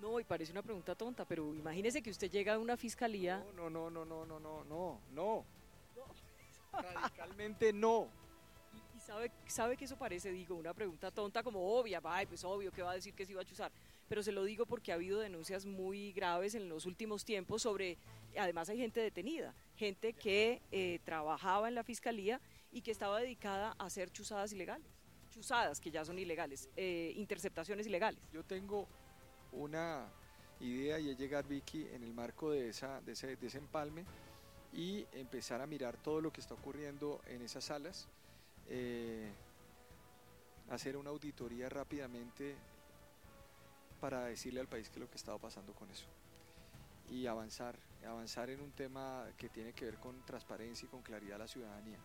[0.02, 3.46] No, y parece una pregunta tonta, pero imagínese que usted llega a una fiscalía.
[3.56, 5.46] No, no, no, no, no, no, no, no.
[6.74, 8.10] Radicalmente no
[9.02, 12.82] sabe, sabe que eso parece, digo, una pregunta tonta como obvia, ay, pues obvio que
[12.82, 13.72] va a decir que se iba a chuzar,
[14.08, 17.98] pero se lo digo porque ha habido denuncias muy graves en los últimos tiempos sobre,
[18.38, 22.40] además hay gente detenida, gente que eh, trabajaba en la fiscalía
[22.72, 24.88] y que estaba dedicada a hacer chuzadas ilegales,
[25.30, 28.22] chuzadas que ya son ilegales, eh, interceptaciones ilegales.
[28.32, 28.88] Yo tengo
[29.52, 30.08] una
[30.60, 34.06] idea y es llegar, Vicky, en el marco de, esa, de, ese, empalme
[34.74, 38.08] y empezar a mirar todo lo que está ocurriendo en esas salas
[38.70, 39.32] eh,
[40.70, 42.56] hacer una auditoría rápidamente
[44.00, 46.08] para decirle al país qué es lo que estaba pasando con eso
[47.10, 51.36] y avanzar, avanzar en un tema que tiene que ver con transparencia y con claridad
[51.36, 52.00] a la ciudadanía.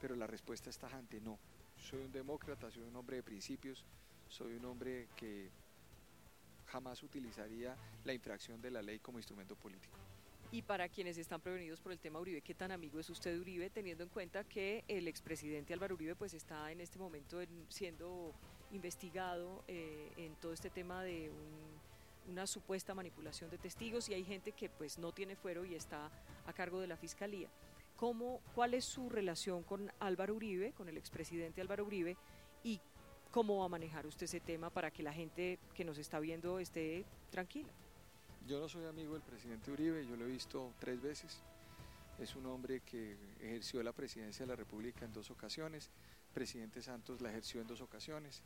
[0.00, 1.36] Pero la respuesta es tajante, no.
[1.76, 3.84] Soy un demócrata, soy un hombre de principios,
[4.28, 5.50] soy un hombre que
[6.70, 9.98] jamás utilizaría la infracción de la ley como instrumento político.
[10.52, 13.40] Y para quienes están prevenidos por el tema Uribe, ¿qué tan amigo es usted de
[13.40, 18.34] Uribe, teniendo en cuenta que el expresidente Álvaro Uribe pues está en este momento siendo
[18.72, 21.30] investigado eh, en todo este tema de
[22.28, 26.10] una supuesta manipulación de testigos y hay gente que pues no tiene fuero y está
[26.46, 27.48] a cargo de la fiscalía?
[27.96, 32.16] ¿Cómo, ¿Cuál es su relación con Álvaro Uribe, con el expresidente Álvaro Uribe
[33.30, 36.58] cómo va a manejar usted ese tema para que la gente que nos está viendo
[36.58, 37.70] esté tranquila?
[38.46, 41.40] Yo no soy amigo del presidente Uribe, yo lo he visto tres veces.
[42.18, 45.90] Es un hombre que ejerció la presidencia de la República en dos ocasiones.
[46.34, 48.42] Presidente Santos la ejerció en dos ocasiones.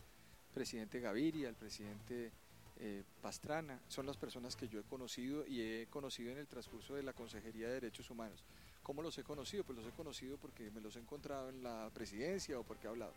[0.52, 2.30] Presidente Gaviria, el presidente
[2.78, 6.94] eh, Pastrana, son las personas que yo he conocido y he conocido en el transcurso
[6.94, 8.44] de la Consejería de Derechos Humanos.
[8.82, 9.64] ¿Cómo los he conocido?
[9.64, 12.90] Pues los he conocido porque me los he encontrado en la presidencia o porque he
[12.90, 13.14] hablado.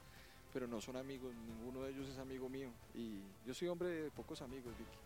[0.53, 2.69] Pero no son amigos, ninguno de ellos es amigo mío.
[2.93, 4.97] Y yo soy hombre de pocos amigos, Vicky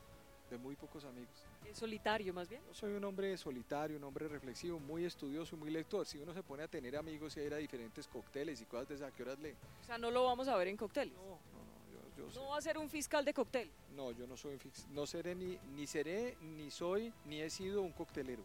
[0.51, 1.45] de muy pocos amigos.
[1.65, 2.61] ¿Es solitario más bien?
[2.67, 6.05] Yo soy un hombre solitario, un hombre reflexivo, muy estudioso, muy lector.
[6.05, 8.89] Si uno se pone a tener amigos y a ir a diferentes cócteles y cosas
[8.89, 9.55] de esas, ¿a qué horas lee?
[9.81, 11.15] O sea, no lo vamos a ver en cócteles.
[11.15, 12.31] No, no, no.
[12.33, 13.71] Yo no va a ser un fiscal de cóctel.
[13.95, 14.93] No, yo no soy un fiscal.
[14.93, 18.43] No seré ni, ni seré, ni soy, ni he sido un coctelero.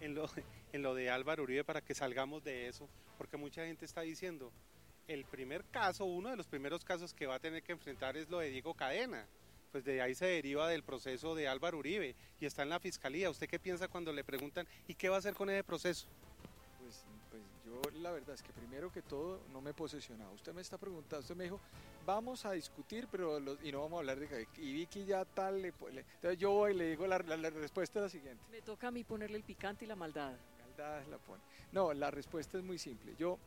[0.00, 2.86] En lo, de, en lo de Álvaro Uribe, para que salgamos de eso,
[3.16, 4.52] porque mucha gente está diciendo,
[5.12, 8.28] el primer caso, uno de los primeros casos que va a tener que enfrentar es
[8.30, 9.26] lo de Diego Cadena.
[9.70, 13.30] Pues de ahí se deriva del proceso de Álvaro Uribe y está en la fiscalía.
[13.30, 16.06] ¿Usted qué piensa cuando le preguntan y qué va a hacer con ese proceso?
[16.78, 20.30] Pues, pues yo la verdad es que primero que todo no me he posesionado.
[20.32, 21.58] Usted me está preguntando, usted me dijo,
[22.04, 25.68] vamos a discutir, pero y no vamos a hablar de y Vicky ya tal, le,
[25.68, 28.44] entonces yo voy y le digo la, la, respuesta es la siguiente.
[28.50, 30.34] Me toca a mí ponerle el picante y la maldad.
[30.60, 31.42] maldad la pone.
[31.72, 33.14] No, la respuesta es muy simple.
[33.18, 33.38] Yo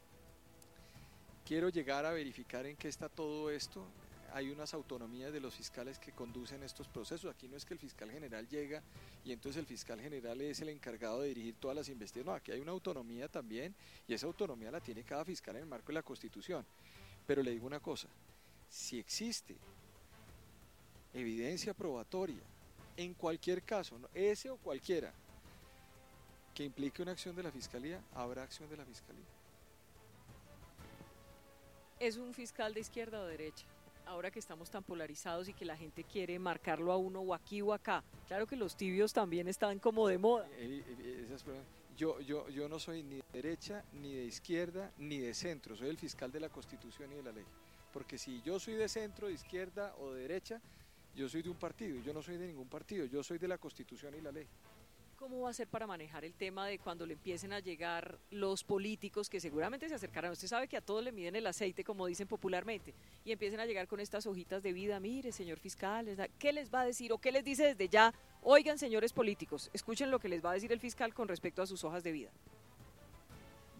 [1.46, 3.86] quiero llegar a verificar en qué está todo esto.
[4.34, 7.34] Hay unas autonomías de los fiscales que conducen estos procesos.
[7.34, 8.82] Aquí no es que el fiscal general llega
[9.24, 12.26] y entonces el fiscal general es el encargado de dirigir todas las investigaciones.
[12.26, 13.74] No, aquí hay una autonomía también
[14.08, 16.66] y esa autonomía la tiene cada fiscal en el marco de la Constitución.
[17.26, 18.10] Pero le digo una cosa,
[18.68, 19.56] si existe
[21.14, 22.44] evidencia probatoria
[22.98, 25.14] en cualquier caso, ese o cualquiera,
[26.54, 29.26] que implique una acción de la Fiscalía, habrá acción de la Fiscalía
[32.00, 33.66] es un fiscal de izquierda o derecha.
[34.06, 37.62] Ahora que estamos tan polarizados y que la gente quiere marcarlo a uno o aquí
[37.62, 38.04] o acá.
[38.28, 40.48] Claro que los tibios también están como de moda.
[40.58, 41.38] Eh, eh,
[41.98, 45.76] yo, yo, yo no soy ni de derecha, ni de izquierda, ni de centro.
[45.76, 47.46] Soy el fiscal de la Constitución y de la ley.
[47.92, 50.62] Porque si yo soy de centro, de izquierda o de derecha,
[51.16, 52.00] yo soy de un partido.
[52.02, 53.06] Yo no soy de ningún partido.
[53.06, 54.46] Yo soy de la Constitución y la ley.
[55.18, 58.66] ¿Cómo va a ser para manejar el tema de cuando le empiecen a llegar los
[58.66, 60.34] políticos que seguramente se acercarán?
[60.34, 63.66] Usted sabe que a todos le miden el aceite, como dicen popularmente, y empiecen a
[63.66, 65.00] llegar con estas hojitas de vida.
[65.00, 68.14] Mire, señor fiscal, ¿qué les va a decir o qué les dice desde ya?
[68.42, 71.66] Oigan, señores políticos, escuchen lo que les va a decir el fiscal con respecto a
[71.66, 72.32] sus hojas de vida.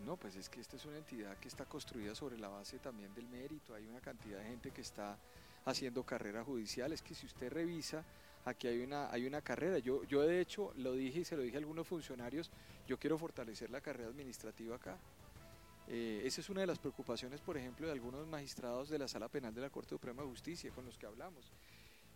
[0.06, 3.14] No, pues es que esta es una entidad que está construida sobre la base también
[3.14, 3.74] del mérito.
[3.74, 5.18] Hay una cantidad de gente que está
[5.66, 6.94] haciendo carrera judicial.
[6.94, 8.06] Es que si usted revisa
[8.46, 9.80] aquí hay una, hay una carrera.
[9.80, 12.52] Yo, yo de hecho lo dije y se lo dije a algunos funcionarios,
[12.88, 14.98] yo quiero fortalecer la carrera administrativa acá.
[15.88, 19.28] Eh, esa es una de las preocupaciones, por ejemplo, de algunos magistrados de la Sala
[19.28, 21.52] Penal de la Corte Suprema de Justicia con los que hablamos.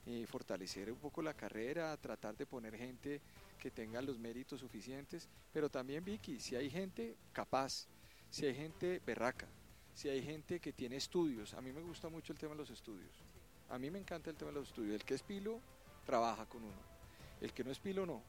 [0.06, 3.22] Eh, fortalecer un poco la carrera, tratar de poner gente
[3.60, 7.86] que tenga los méritos suficientes, pero también Vicky, si hay gente capaz,
[8.30, 9.48] si hay gente berraca,
[9.94, 12.70] si hay gente que tiene estudios, a mí me gusta mucho el tema de los
[12.70, 13.12] estudios,
[13.70, 15.60] a mí me encanta el tema de los estudios, el que es pilo
[16.10, 16.82] trabaja con uno.
[17.40, 18.24] El que no es pilo, no.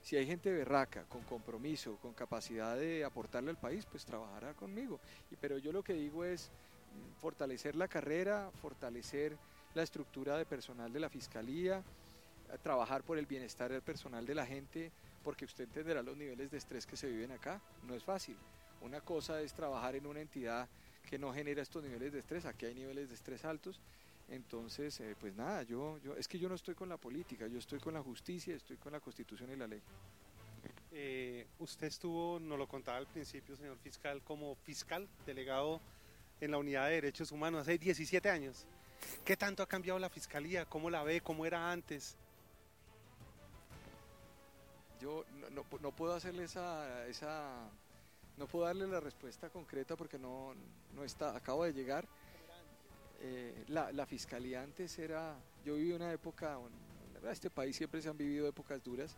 [0.00, 5.00] Si hay gente berraca, con compromiso, con capacidad de aportarle al país, pues trabajará conmigo.
[5.40, 6.52] Pero yo lo que digo es
[6.92, 9.36] mm, fortalecer la carrera, fortalecer
[9.74, 11.82] la estructura de personal de la fiscalía,
[12.62, 14.92] trabajar por el bienestar del personal de la gente,
[15.24, 17.60] porque usted entenderá los niveles de estrés que se viven acá.
[17.82, 18.36] No es fácil.
[18.80, 20.68] Una cosa es trabajar en una entidad
[21.10, 22.44] que no genera estos niveles de estrés.
[22.46, 23.80] Aquí hay niveles de estrés altos
[24.28, 27.58] entonces, eh, pues nada, yo, yo, es que yo no estoy con la política, yo
[27.58, 29.82] estoy con la justicia, estoy con la constitución y la ley.
[30.92, 35.80] Eh, usted estuvo, nos lo contaba al principio, señor fiscal, como fiscal delegado
[36.40, 38.66] en la Unidad de Derechos Humanos hace 17 años.
[39.24, 40.64] ¿Qué tanto ha cambiado la fiscalía?
[40.64, 41.20] ¿Cómo la ve?
[41.20, 42.16] ¿Cómo era antes?
[45.00, 47.68] Yo no, no, puedo hacerle esa, esa,
[48.38, 50.54] no puedo darle la respuesta concreta porque no,
[50.94, 52.08] no está, acabo de llegar
[53.26, 55.34] eh, la, fiscalía antes era,
[55.64, 56.58] yo viví una época,
[57.22, 59.16] en este país siempre se han vivido épocas duras,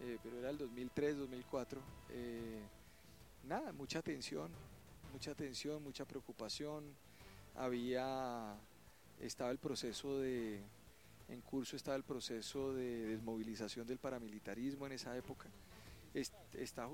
[0.00, 1.80] eh, pero era el 2003, 2004.
[2.10, 2.60] Eh,
[3.44, 4.50] nada, mucha tensión,
[5.12, 6.82] mucha tensión, mucha preocupación.
[7.54, 8.56] Había,
[9.20, 10.60] estaba el proceso de,
[11.28, 15.48] en curso estaba el proceso de desmovilización del paramilitarismo en esa época
[16.14, 16.88] está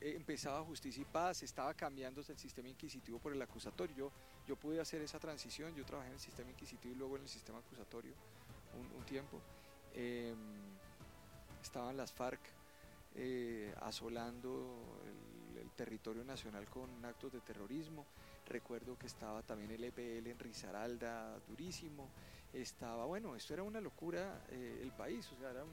[0.00, 4.12] empezaba justicia y paz, estaba cambiándose el sistema inquisitivo por el acusatorio.
[4.56, 7.58] Pude hacer esa transición, yo trabajé en el sistema inquisitivo y luego en el sistema
[7.58, 8.12] acusatorio
[8.96, 9.40] un, tiempo.
[9.94, 10.36] Em,
[11.62, 12.40] estaban las FARC
[13.16, 18.06] eh, asolando el, el, territorio nacional con actos de terrorismo.
[18.46, 22.08] Recuerdo que estaba también el EPL en Risaralda, durísimo
[22.52, 25.68] estaba, bueno, esto era una locura el país, o sea, eran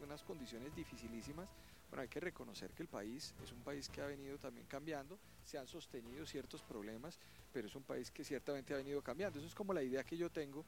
[0.00, 1.48] unas condiciones dificilísimas
[1.92, 5.18] bueno, hay que reconocer que el país es un país que ha venido también cambiando,
[5.44, 7.20] se han sostenido ciertos problemas,
[7.52, 9.38] pero es un país que ciertamente ha venido cambiando.
[9.38, 10.64] Eso es como la idea que yo tengo,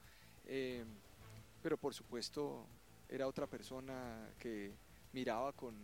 [0.47, 0.85] eh,
[1.63, 2.67] pero por supuesto
[3.09, 4.73] era otra persona que
[5.13, 5.75] miraba con,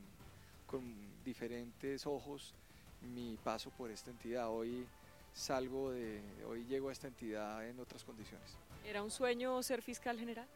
[0.66, 2.54] con diferentes ojos
[3.02, 4.50] mi paso por esta entidad.
[4.50, 4.86] Hoy
[5.32, 8.56] salgo de, hoy llego a esta entidad en otras condiciones.
[8.84, 10.48] ¿Era un sueño ser fiscal general?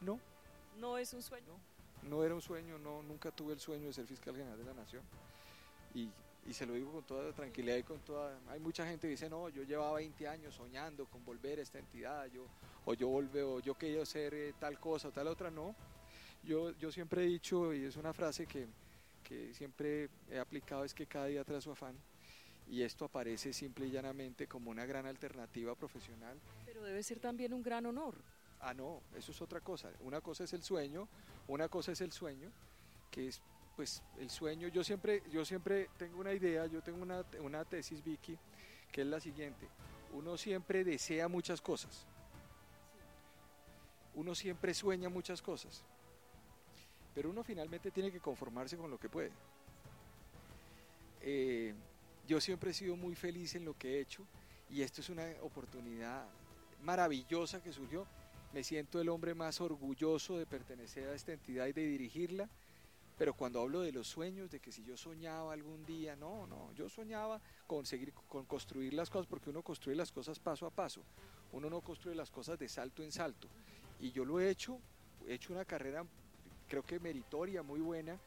[0.00, 0.18] No.
[0.78, 1.54] ¿No es un sueño?
[2.08, 4.74] no era un sueño, no, nunca tuve el sueño de ser fiscal general de la
[4.74, 5.02] nación.
[5.94, 6.10] Y
[6.48, 8.38] y se lo digo con toda tranquilidad y con toda...
[8.48, 11.78] Hay mucha gente que dice, no, yo llevaba 20 años soñando con volver a esta
[11.78, 12.46] entidad, yo,
[12.84, 15.74] o yo volví, o yo quería ser eh, tal cosa o tal otra, no.
[16.44, 18.68] Yo, yo siempre he dicho, y es una frase que,
[19.24, 21.96] que siempre he aplicado, es que cada día trae su afán,
[22.68, 26.38] y esto aparece simple y llanamente como una gran alternativa profesional.
[26.64, 28.14] Pero debe ser también un gran honor.
[28.60, 29.90] Ah, no, eso es otra cosa.
[30.00, 31.08] Una cosa es el sueño,
[31.48, 32.50] una cosa es el sueño,
[33.10, 33.42] que es
[33.76, 38.02] pues el sueño, yo siempre, yo siempre tengo una idea, yo tengo una, una tesis,
[38.02, 38.38] Vicky,
[38.90, 39.68] que es la siguiente.
[40.14, 42.06] Uno siempre desea muchas cosas.
[44.14, 45.84] Uno siempre sueña muchas cosas.
[47.14, 49.30] Pero uno finalmente tiene que conformarse con lo que puede.
[51.20, 51.74] Eh,
[52.26, 54.26] yo siempre he sido muy feliz en lo que he hecho
[54.70, 56.26] y esto es una oportunidad
[56.82, 58.06] maravillosa que surgió.
[58.52, 62.48] Me siento el hombre más orgulloso de pertenecer a esta entidad y de dirigirla.
[63.16, 66.72] Pero cuando hablo de los sueños, de que si yo soñaba algún día, no, no,
[66.74, 70.70] yo soñaba con seguir, con construir las cosas, porque uno construye las cosas paso a
[70.70, 71.02] paso,
[71.52, 73.48] uno no construye las cosas de salto en salto.
[74.00, 74.78] Y yo lo he hecho,
[75.26, 76.04] he hecho una carrera,
[76.68, 78.20] creo que meritoria, muy buena,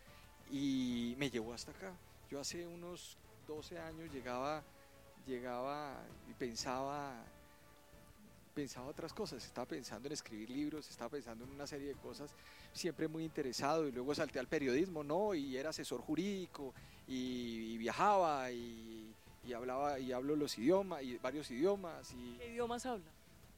[0.50, 1.96] y me llevó hasta acá.
[2.32, 3.18] Yo hace unos
[3.48, 4.64] 12 años llegaba,
[5.28, 7.24] llegaba y pensaba
[8.60, 12.30] pensaba otras cosas, estaba pensando en escribir libros, estaba pensando en una serie de cosas,
[12.74, 15.34] siempre muy interesado y luego salté al periodismo, ¿no?
[15.34, 16.74] Y era asesor jurídico
[17.08, 19.16] y, viajaba y,
[19.56, 22.14] hablaba y hablo los idiomas y varios idiomas.
[22.14, 23.10] Y, ¿Qué idiomas habla?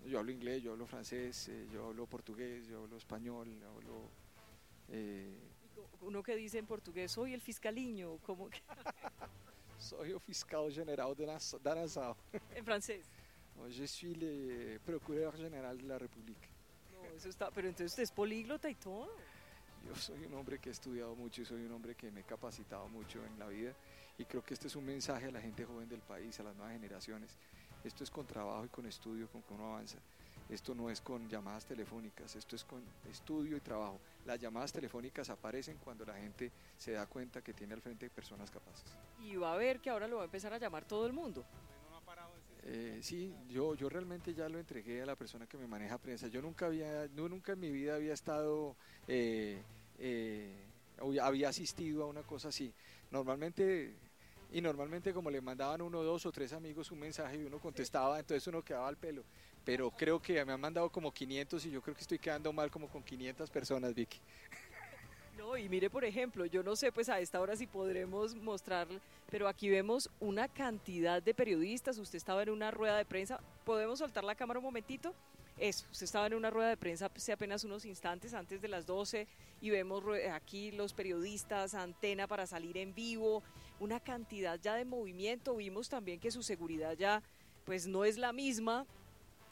[0.05, 4.07] Yo hablo inglés, yo hablo francés, eh, yo hablo portugués, yo hablo español, hablo...
[4.89, 5.35] Eh,
[6.01, 8.59] uno que dice en portugués, soy el fiscaliño, como que...
[9.79, 12.15] soy el fiscal general de, Nassau.
[12.53, 13.09] En francés.
[13.69, 16.47] Je suis le procureur general de la República.
[16.91, 19.07] No, eso está, pero entonces usted es políglota y todo.
[19.87, 22.23] Yo soy un hombre que he estudiado mucho y soy un hombre que me he
[22.23, 23.73] capacitado mucho en la vida
[24.17, 26.55] y creo que este es un mensaje a la gente joven del país, a las
[26.55, 27.37] nuevas generaciones.
[27.83, 29.97] Esto es con trabajo y con estudio con que uno avanza.
[30.49, 33.99] Esto no es con llamadas telefónicas, esto es con estudio y trabajo.
[34.25, 38.51] Las llamadas telefónicas aparecen cuando la gente se da cuenta que tiene al frente personas
[38.51, 38.95] capaces.
[39.21, 41.45] Y va a ver que ahora lo va a empezar a llamar todo el mundo.
[42.63, 46.27] Eh, sí, yo, yo realmente ya lo entregué a la persona que me maneja prensa.
[46.27, 48.75] Yo nunca había, nunca en mi vida había estado,
[49.07, 49.63] eh,
[49.97, 50.69] eh,
[51.21, 52.71] había asistido a una cosa así.
[53.09, 53.95] Normalmente,
[54.51, 58.19] y normalmente como le mandaban uno, dos o tres amigos un mensaje y uno contestaba,
[58.19, 59.23] entonces uno quedaba al pelo.
[59.63, 62.69] Pero creo que me han mandado como 500 y yo creo que estoy quedando mal
[62.71, 64.19] como con 500 personas, Vicky.
[65.37, 68.87] No, y mire, por ejemplo, yo no sé pues a esta hora si podremos mostrar,
[69.29, 73.99] pero aquí vemos una cantidad de periodistas, usted estaba en una rueda de prensa, ¿podemos
[73.99, 75.13] soltar la cámara un momentito?
[75.57, 78.85] Eso, usted estaba en una rueda de prensa hace apenas unos instantes antes de las
[78.85, 79.27] 12
[79.61, 83.43] y vemos aquí los periodistas, antena para salir en vivo,
[83.79, 87.21] una cantidad ya de movimiento, vimos también que su seguridad ya
[87.65, 88.85] pues no es la misma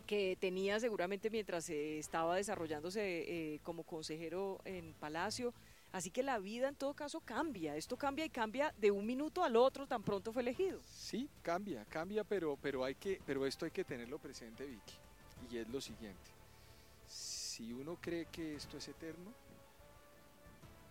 [0.09, 3.01] que tenía seguramente mientras estaba desarrollándose
[3.53, 5.53] eh, como consejero en Palacio.
[5.91, 9.43] Así que la vida en todo caso cambia, esto cambia y cambia de un minuto
[9.43, 10.81] al otro tan pronto fue elegido.
[10.83, 14.95] Sí, cambia, cambia, pero, pero, hay que, pero esto hay que tenerlo presente, Vicky.
[15.49, 16.31] Y es lo siguiente,
[17.07, 19.33] si uno cree que esto es eterno,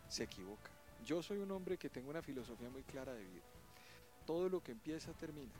[0.08, 0.70] se equivoca.
[1.04, 3.44] Yo soy un hombre que tengo una filosofía muy clara de vida.
[4.26, 5.52] Todo lo que empieza termina.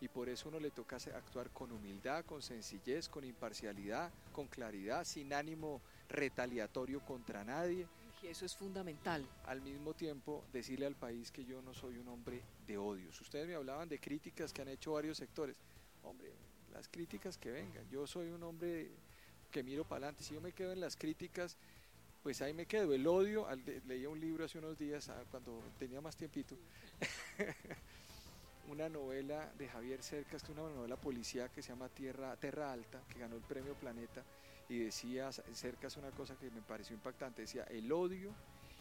[0.00, 5.04] Y por eso uno le toca actuar con humildad, con sencillez, con imparcialidad, con claridad,
[5.04, 7.88] sin ánimo retaliatorio contra nadie
[8.22, 9.26] eso es fundamental.
[9.46, 13.20] Al mismo tiempo, decirle al país que yo no soy un hombre de odios.
[13.20, 15.56] Ustedes me hablaban de críticas que han hecho varios sectores.
[16.02, 16.32] Hombre,
[16.72, 17.88] las críticas que vengan.
[17.90, 18.90] Yo soy un hombre
[19.50, 20.24] que miro para adelante.
[20.24, 21.56] Si yo me quedo en las críticas,
[22.22, 22.92] pues ahí me quedo.
[22.92, 23.46] El odio,
[23.86, 26.56] leía un libro hace unos días, ah, cuando tenía más tiempito,
[28.68, 32.72] una novela de Javier Cercas, que es una novela policía que se llama Tierra, Terra
[32.72, 34.24] Alta, que ganó el premio Planeta
[34.68, 38.32] y decía cerca es una cosa que me pareció impactante, decía, el odio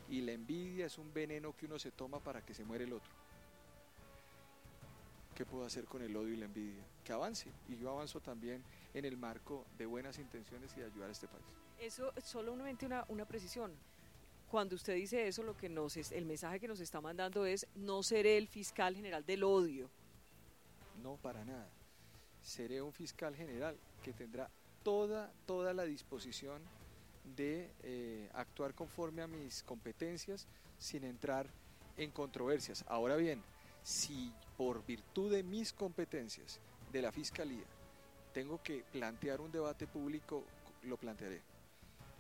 [0.10, 2.94] y la envidia es un veneno que uno se toma para que se muere el
[2.94, 3.12] otro.
[5.36, 6.84] ¿Qué puedo hacer con el odio y la envidia?
[7.04, 7.52] Que avance.
[7.68, 8.64] Y yo avanzo también
[8.94, 11.44] en el marco de buenas intenciones y de ayudar a este país.
[11.78, 13.74] Eso, solamente una, una precisión.
[14.50, 17.68] Cuando usted dice eso, lo que nos es, el mensaje que nos está mandando es
[17.76, 19.90] no seré el fiscal general del odio.
[21.04, 21.68] No, para nada.
[22.42, 24.50] Seré un fiscal general que tendrá
[24.86, 26.62] toda, toda la disposición
[27.36, 31.48] de eh, actuar conforme a mis competencias sin entrar
[31.98, 32.86] en controversias.
[32.88, 33.42] Ahora bien,
[33.84, 36.60] si por virtud de mis competencias
[36.92, 37.66] de la Fiscalía
[38.32, 40.44] tengo que plantear un debate público,
[40.84, 41.42] lo plantearé.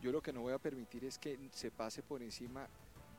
[0.01, 2.68] Yo lo que no voy a permitir es que se pase por encima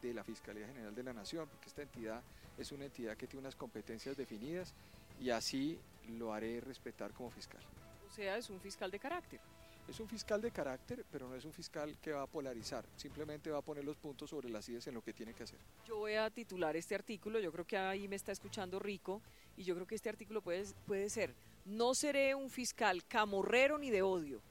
[0.03, 2.21] de la Fiscalía General de la Nación, porque esta entidad
[2.59, 4.75] es una entidad que tiene unas competencias definidas
[5.21, 5.79] y así
[6.19, 7.63] lo haré respetar como fiscal.
[8.07, 9.41] O sea, es un fiscal de carácter.
[9.89, 13.51] Es un fiscal de carácter, pero no es un fiscal que va a polarizar, simplemente
[13.51, 15.61] va a poner los puntos sobre las ideas en lo que tiene que hacer.
[15.87, 19.23] Yo voy a titular este artículo, yo creo que ahí me está escuchando Rico,
[19.57, 21.35] y yo creo que este artículo puede, puede ser,
[21.65, 24.43] no seré un fiscal camorrero ni de odio.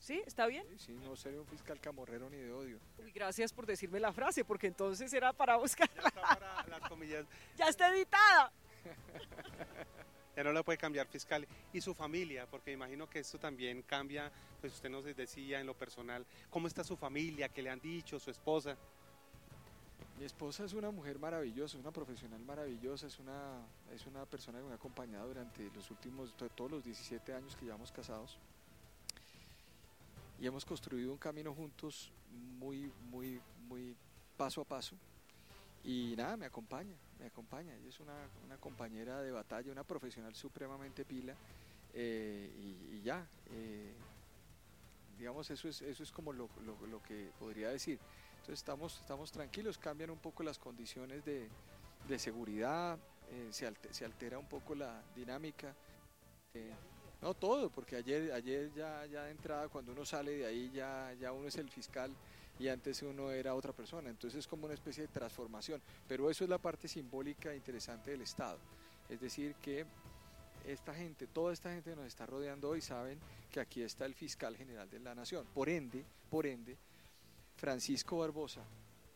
[0.00, 0.22] ¿Sí?
[0.26, 0.66] ¿Está bien?
[0.78, 2.80] Sí, no seré un fiscal camorrero ni de odio.
[2.98, 5.90] Uy, gracias por decirme la frase, porque entonces era para buscar.
[5.94, 7.26] Ya está para las comillas.
[7.58, 8.50] ya está editada.
[10.36, 11.46] ya no la puede cambiar fiscal.
[11.72, 15.74] Y su familia, porque imagino que esto también cambia, pues usted nos decía en lo
[15.74, 17.48] personal, ¿cómo está su familia?
[17.48, 18.18] ¿Qué le han dicho?
[18.18, 18.76] ¿Su esposa?
[20.18, 24.64] Mi esposa es una mujer maravillosa, una profesional maravillosa, es una, es una persona que
[24.66, 28.36] me ha acompañado durante los últimos, todos los 17 años que llevamos casados.
[30.38, 32.10] Y hemos construido un camino juntos
[32.58, 33.96] muy, muy, muy
[34.36, 34.94] paso a paso.
[35.84, 37.74] Y nada, me acompaña, me acompaña.
[37.74, 38.14] Ella es una,
[38.44, 41.34] una compañera de batalla, una profesional supremamente pila.
[41.92, 43.92] eh, y, ya, eh,
[45.18, 47.98] digamos, eso es, eso es como lo, lo, lo, que podría decir.
[48.32, 51.48] Entonces estamos, estamos tranquilos, cambian un poco las condiciones de,
[52.08, 52.98] de seguridad,
[53.30, 55.74] eh, se, alter, se, altera un poco la dinámica.
[57.22, 61.12] No todo, porque ayer, ayer ya, ya de entrada, cuando uno sale de ahí, ya,
[61.20, 62.10] ya uno es el fiscal
[62.60, 64.10] y antes uno era otra persona.
[64.10, 65.80] Entonces es como una especie de transformación.
[66.06, 68.58] Pero eso es la parte simbólica interesante del Estado.
[69.08, 69.86] Es decir, que
[70.66, 73.18] esta gente, toda esta gente que nos está rodeando hoy saben
[73.50, 75.46] que aquí está el fiscal general de la nación.
[75.54, 76.76] Por ende, por ende,
[77.56, 78.62] Francisco Barbosa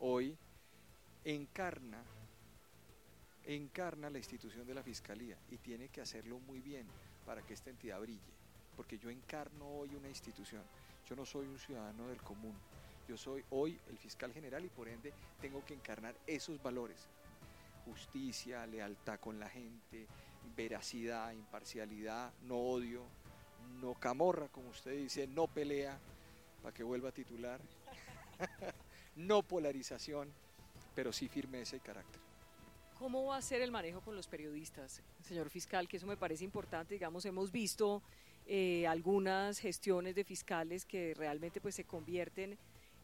[0.01, 0.37] hoy
[1.25, 2.03] encarna
[3.47, 6.87] encarna la institución de la fiscalía y tiene que hacerlo muy bien
[7.27, 8.33] para que esta entidad brille,
[8.75, 10.63] porque yo encarno hoy una institución,
[11.07, 12.55] yo no soy un ciudadano del común,
[13.09, 17.09] yo soy hoy el fiscal general y por ende tengo que encarnar esos valores,
[17.85, 20.07] justicia, lealtad con la gente,
[20.57, 23.03] veracidad, imparcialidad, no odio,
[23.81, 25.99] no camorra, como usted dice, no pelea,
[26.63, 27.61] para que vuelva a titular,
[29.17, 30.33] no polarización,
[30.95, 32.21] pero sí firmeza y carácter.
[32.99, 35.89] ¿Cómo va a ser el manejo con los periodistas, señor fiscal?
[35.89, 36.95] Que eso me parece importante.
[36.95, 38.03] Digamos, hemos visto
[38.47, 42.57] eh, algunas gestiones de fiscales que realmente pues, se convierten,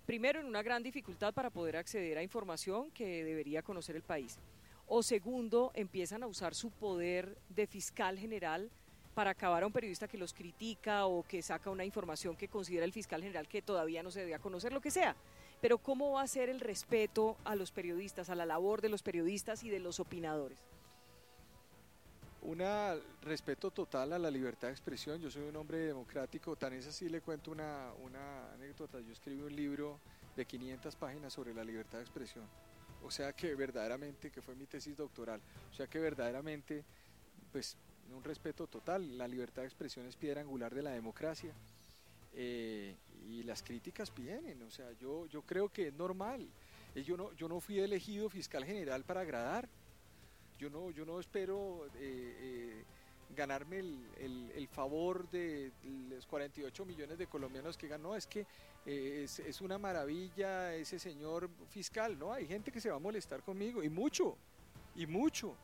[0.06, 4.38] primero, en una gran dificultad para poder acceder a información que debería conocer el país.
[4.86, 8.70] O segundo, empiezan a usar su poder de fiscal general
[9.14, 12.84] para acabar a un periodista que los critica o que saca una información que considera
[12.84, 15.16] el fiscal general que todavía no se debía conocer, lo que sea
[15.60, 19.02] pero ¿cómo va a ser el respeto a los periodistas, a la labor de los
[19.02, 20.58] periodistas y de los opinadores?
[22.42, 22.62] Un
[23.22, 25.20] respeto total a la libertad de expresión.
[25.20, 28.98] Yo soy un hombre democrático, tan es así le cuento una, una anécdota.
[29.00, 30.00] Yo escribí un libro
[30.34, 32.44] de 500 páginas sobre la libertad de expresión.
[33.02, 36.84] O sea que verdaderamente, que fue mi tesis doctoral, o sea que verdaderamente,
[37.52, 37.76] pues
[38.14, 39.16] un respeto total.
[39.18, 41.52] La libertad de expresión es piedra angular de la democracia.
[42.32, 42.96] Eh,
[43.28, 46.48] y las críticas vienen, o sea, yo, yo creo que es normal.
[46.94, 49.68] Yo no, yo no fui elegido fiscal general para agradar.
[50.60, 52.84] Yo no, yo no espero eh, eh,
[53.34, 55.72] ganarme el, el, favor de
[56.10, 58.14] los 48 millones de colombianos que ganó.
[58.14, 58.40] Es que
[58.84, 62.34] eh, es, es, una maravilla ese señor fiscal, ¿no?
[62.34, 64.36] Hay gente que se va a molestar conmigo, y mucho,
[64.96, 65.56] y mucho.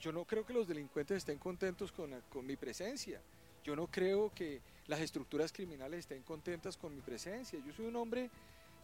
[0.00, 3.20] Yo no creo que los delincuentes estén contentos con, con mi presencia.
[3.62, 7.60] Yo no creo que las estructuras criminales estén contentas con mi presencia.
[7.64, 8.28] Yo soy un hombre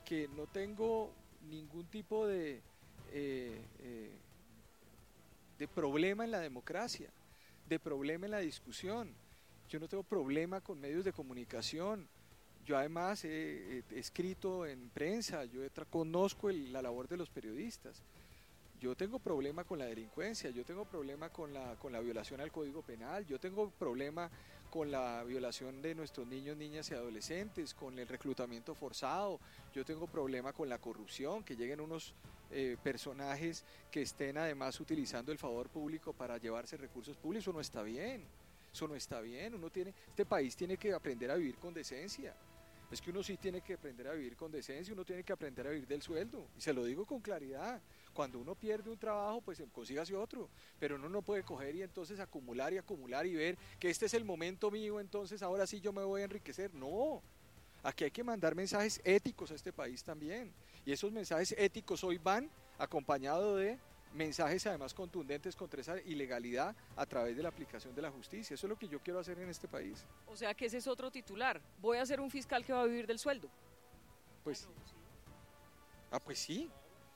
[0.04, 1.10] que no tengo
[1.48, 2.62] ningún tipo de,
[5.60, 7.10] de problema en la democracia,
[7.68, 9.12] de problema en la discusión.
[9.68, 12.08] Yo no tengo problema con medios de comunicación.
[12.64, 18.02] Yo además he, escrito en prensa, yo conozco la labor de los periodistas.
[18.80, 22.50] Yo tengo problema con la delincuencia, yo tengo problema con la, con la violación al
[22.50, 24.30] Código Penal, yo tengo problema
[24.70, 29.38] con la violación de nuestros niños, niñas y adolescentes, con el reclutamiento forzado,
[29.74, 32.14] yo tengo problema con la corrupción, que lleguen unos
[32.50, 37.60] eh, personajes que estén además utilizando el favor público para llevarse recursos públicos, eso no
[37.60, 38.24] está bien,
[38.72, 42.34] eso no está bien, uno tiene, este país tiene que aprender a vivir con decencia.
[42.90, 45.66] Es que uno sí tiene que aprender a vivir con decencia, uno tiene que aprender
[45.66, 46.48] a vivir del sueldo.
[46.58, 47.80] Y se lo digo con claridad.
[48.12, 50.48] Cuando uno pierde un trabajo, pues consígase otro.
[50.80, 54.14] Pero uno no puede coger y entonces acumular y acumular y ver que este es
[54.14, 56.74] el momento mío, entonces ahora sí yo me voy a enriquecer.
[56.74, 57.22] No.
[57.84, 60.52] Aquí hay que mandar mensajes éticos a este país también.
[60.84, 63.78] Y esos mensajes éticos hoy van acompañados de
[64.12, 68.54] mensajes además contundentes contra esa ilegalidad a través de la aplicación de la justicia.
[68.54, 70.04] Eso es lo que yo quiero hacer en este país.
[70.26, 71.60] O sea que ese es otro titular.
[71.80, 73.48] Voy a ser un fiscal que va a vivir del sueldo.
[74.42, 74.68] Pues,
[76.10, 76.70] ah, pues sí.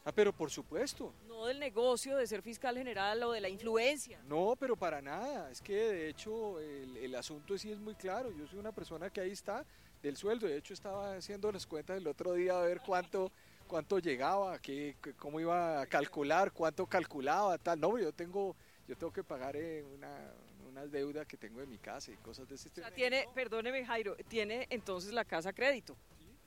[0.05, 1.15] Ah, pero por supuesto.
[1.27, 4.23] No del negocio de ser fiscal general o de la influencia.
[4.29, 5.51] No, pero para nada.
[5.51, 8.31] Es que de hecho el, el asunto sí es muy claro.
[8.31, 9.65] Yo soy una persona que ahí está
[10.03, 10.47] del sueldo.
[10.47, 13.33] De hecho estaba haciendo las cuentas el otro día a ver cuánto
[13.67, 17.81] cuánto llegaba, qué, cómo iba a calcular, cuánto calculaba, tal.
[17.81, 18.55] No, yo tengo
[18.87, 20.31] yo tengo que pagar eh, una,
[20.69, 22.95] unas deudas que tengo en mi casa y cosas de ese O sea, tipo.
[22.97, 25.97] tiene, perdóneme Jairo, tiene entonces la casa crédito.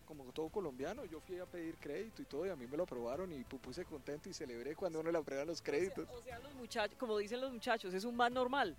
[0.06, 2.84] Como todo colombiano, yo fui a pedir crédito y todo y a mí me lo
[2.84, 6.08] aprobaron y pu- puse contento y celebré cuando uno le aprueban los créditos.
[6.10, 8.78] O sea, los muchachos, como dicen los muchachos, es un man normal.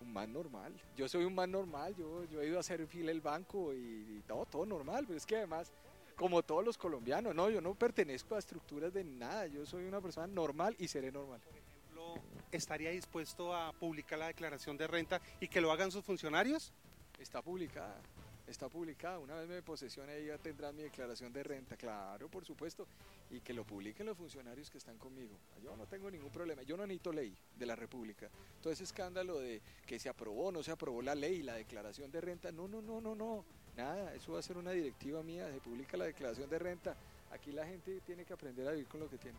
[0.00, 0.74] Un man normal.
[0.94, 1.94] Yo soy un man normal.
[1.96, 3.78] Yo, yo he ido a hacer fila el banco y,
[4.18, 5.04] y todo, todo normal.
[5.06, 5.72] Pero es que además,
[6.16, 9.46] como todos los colombianos, no, yo no pertenezco a estructuras de nada.
[9.46, 11.40] Yo soy una persona normal y seré normal.
[11.50, 12.14] ejemplo,
[12.50, 16.72] ¿estaría dispuesto a publicar la declaración de renta y que lo hagan sus funcionarios?
[17.20, 18.00] Está publicada.
[18.46, 19.18] Está publicada.
[19.18, 21.76] Una vez me posesione ya tendrán mi declaración de renta.
[21.76, 22.86] Claro, por supuesto.
[23.30, 25.36] Y que lo publiquen los funcionarios que están conmigo.
[25.62, 26.62] Yo no tengo ningún problema.
[26.62, 28.30] Yo no necesito ley de la República.
[28.62, 32.20] Todo ese escándalo de que se aprobó, no se aprobó la ley, la declaración de
[32.20, 32.52] renta.
[32.52, 33.44] No, no, no, no, no.
[33.76, 34.14] Nada.
[34.14, 35.50] Eso va a ser una directiva mía.
[35.52, 36.96] Se publica la declaración de renta.
[37.30, 39.38] Aquí la gente tiene que aprender a vivir con lo que tiene.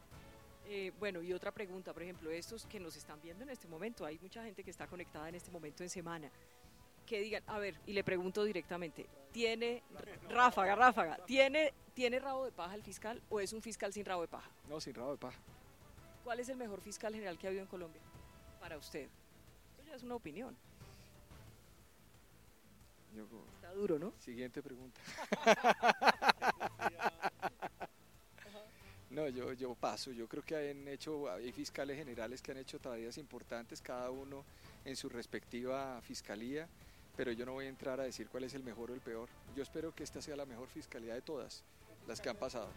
[0.70, 4.06] Eh, bueno, y otra pregunta, por ejemplo, estos que nos están viendo en este momento,
[4.06, 6.30] hay mucha gente que está conectada en este momento en semana,
[7.06, 9.82] que digan, a ver, y le pregunto directamente, ¿tiene,
[10.30, 14.24] ráfaga, ráfaga, ¿tiene, ¿tiene rabo de paja el fiscal o es un fiscal sin rabo
[14.24, 14.52] de paja?
[14.68, 15.40] No, sin rabo de paja.
[16.26, 18.02] ¿Cuál es el mejor fiscal general que ha habido en Colombia
[18.60, 19.08] para usted?
[19.80, 20.54] Eso ya es una opinión,
[23.16, 24.14] Yo- está duro, ¿no?
[24.20, 25.00] Siguiente pregunta.
[29.10, 30.12] No, yo, yo paso.
[30.12, 34.44] Yo creo que han hecho, hay fiscales generales que han hecho tareas importantes, cada uno
[34.86, 36.68] en su respectiva fiscalía,
[37.16, 39.30] pero yo no voy a entrar a decir cuál es el mejor o el peor.
[39.56, 41.64] Yo espero que esta sea la mejor fiscalía de todas
[42.06, 42.70] las que han pasado.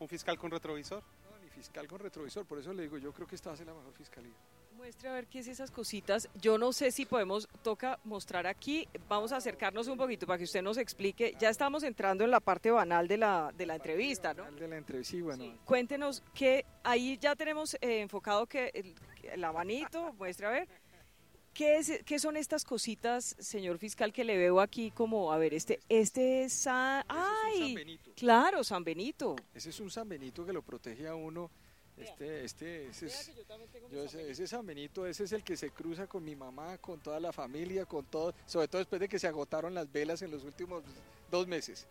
[0.00, 1.02] ¿Un fiscal con retrovisor?
[1.30, 3.58] No, ni fiscal con retrovisor, por eso le digo, yo creo que esta va a
[3.58, 4.32] ser la mejor fiscalía.
[4.82, 6.28] Muestre a ver qué es esas cositas.
[6.34, 8.88] Yo no sé si podemos, toca mostrar aquí.
[9.08, 11.36] Vamos a acercarnos un poquito para que usted nos explique.
[11.38, 14.50] Ya estamos entrando en la parte banal de la, de la entrevista, ¿no?
[14.50, 18.72] De la entrevista, sí, bueno, Sí, Cuéntenos que ahí ya tenemos eh, enfocado que
[19.22, 20.68] el, abanito, muestre a ver.
[21.54, 25.54] ¿Qué, es, ¿Qué son estas cositas, señor fiscal, que le veo aquí como, a ver,
[25.54, 28.10] este, este es, San- ese es San ay, Benito.
[28.16, 29.36] claro, San Benito.
[29.54, 31.52] Ese es un San Benito que lo protege a uno.
[31.96, 33.32] Este, este, ese es,
[33.90, 37.00] Yo ese, ese San Benito, ese es el que se cruza con mi mamá, con
[37.00, 40.30] toda la familia, con todo, sobre todo después de que se agotaron las velas en
[40.30, 40.82] los últimos
[41.30, 41.86] dos meses.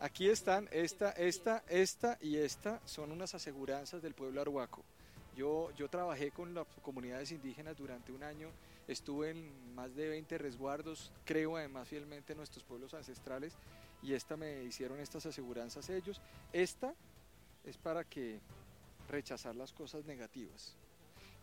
[0.00, 4.84] Aquí están, esta, esta, esta y esta son unas aseguranzas del pueblo arhuaco.
[5.36, 8.48] Yo, yo trabajé con las comunidades indígenas durante un año,
[8.88, 13.54] estuve en más de 20 resguardos, creo además fielmente en nuestros pueblos ancestrales
[14.02, 16.20] y esta me hicieron estas aseguranzas ellos.
[16.52, 16.94] Esta
[17.64, 18.40] es para que
[19.08, 20.74] rechazar las cosas negativas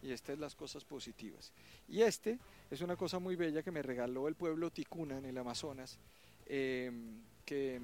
[0.02, 1.52] y esta es las cosas positivas.
[1.88, 2.38] Y este
[2.70, 5.98] es una cosa muy bella que me regaló el pueblo Ticuna en el Amazonas,
[6.46, 6.92] eh,
[7.46, 7.82] que,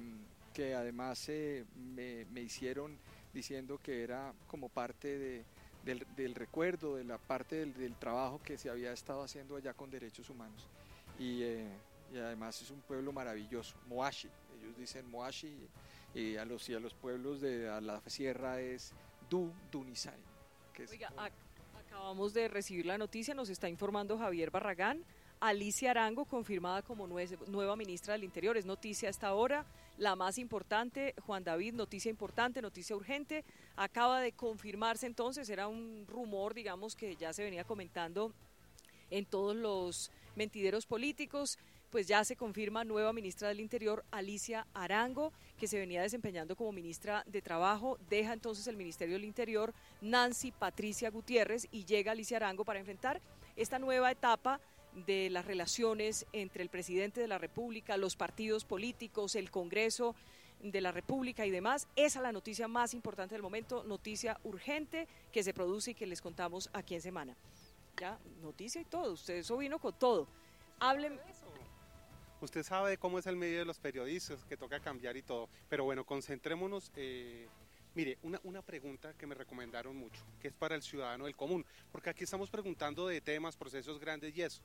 [0.54, 2.96] que además eh, me, me hicieron
[3.34, 5.44] diciendo que era como parte de,
[5.84, 9.74] del, del recuerdo, de la parte del, del trabajo que se había estado haciendo allá
[9.74, 10.68] con derechos humanos.
[11.18, 11.66] Y, eh,
[12.12, 14.28] y además es un pueblo maravilloso, Moashi,
[14.60, 15.56] ellos dicen Moashi,
[16.14, 18.92] y a los, a los pueblos de a la sierra es
[19.32, 19.50] Du.
[20.74, 21.32] Que Oiga, ac-
[21.86, 25.02] acabamos de recibir la noticia, nos está informando Javier Barragán.
[25.40, 29.64] Alicia Arango, confirmada como nue- nueva ministra del Interior, es noticia hasta ahora,
[29.96, 31.14] la más importante.
[31.26, 33.42] Juan David, noticia importante, noticia urgente.
[33.76, 38.34] Acaba de confirmarse entonces, era un rumor, digamos, que ya se venía comentando
[39.10, 41.58] en todos los mentideros políticos.
[41.92, 46.72] Pues ya se confirma nueva ministra del Interior, Alicia Arango, que se venía desempeñando como
[46.72, 47.98] ministra de Trabajo.
[48.08, 53.20] Deja entonces el Ministerio del Interior Nancy Patricia Gutiérrez y llega Alicia Arango para enfrentar
[53.56, 54.58] esta nueva etapa
[55.06, 60.14] de las relaciones entre el presidente de la República, los partidos políticos, el Congreso
[60.62, 61.88] de la República y demás.
[61.94, 66.06] Esa es la noticia más importante del momento, noticia urgente que se produce y que
[66.06, 67.36] les contamos aquí en semana.
[67.98, 70.26] Ya, noticia y todo, usted eso vino con todo.
[70.80, 71.20] Hablen,
[72.42, 75.48] Usted sabe cómo es el medio de los periodistas, que toca cambiar y todo.
[75.68, 76.90] Pero bueno, concentrémonos.
[76.96, 77.46] eh,
[77.94, 81.64] mire, una, una pregunta que me recomendaron mucho, que es para el ciudadano del común,
[81.92, 84.60] porque aquí estamos preguntando de temas, procesos grandes y eso.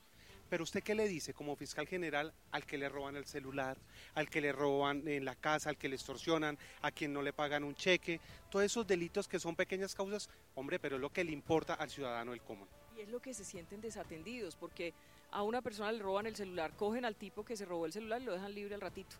[0.49, 3.77] Pero usted qué le dice como fiscal general al que le roban el celular,
[4.15, 7.31] al que le roban en la casa, al que le extorsionan, a quien no le
[7.31, 8.19] pagan un cheque,
[8.49, 11.91] todos esos delitos que son pequeñas causas, hombre, pero es lo que le importa al
[11.91, 12.67] ciudadano del común.
[12.97, 14.93] Y es lo que se sienten desatendidos, porque
[15.31, 18.21] a una persona le roban el celular, cogen al tipo que se robó el celular
[18.21, 19.15] y lo dejan libre al ratito.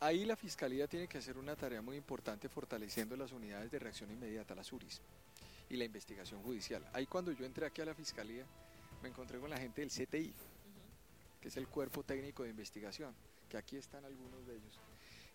[0.00, 4.10] ahí la Fiscalía tiene que hacer una tarea muy importante fortaleciendo las unidades de reacción
[4.10, 5.00] inmediata, las URIs,
[5.70, 6.84] y la investigación judicial.
[6.92, 8.44] Ahí cuando yo entré aquí a la Fiscalía,
[9.02, 10.34] me encontré con la gente del CTI,
[11.40, 13.14] que es el Cuerpo Técnico de Investigación,
[13.48, 14.78] que aquí están algunos de ellos.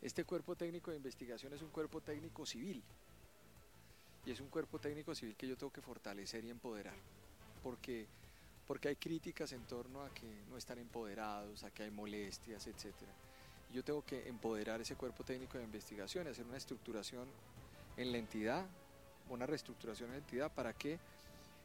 [0.01, 2.83] Este Cuerpo Técnico de Investigación es un cuerpo técnico civil,
[4.25, 6.95] y es un cuerpo técnico civil que yo tengo que fortalecer y empoderar,
[7.63, 8.07] porque,
[8.67, 13.13] porque hay críticas en torno a que no están empoderados, a que hay molestias, etcétera
[13.73, 17.27] yo tengo que empoderar ese cuerpo técnico de investigación y hacer una estructuración
[17.97, 18.65] en la entidad,
[19.29, 20.99] una reestructuración en la entidad para que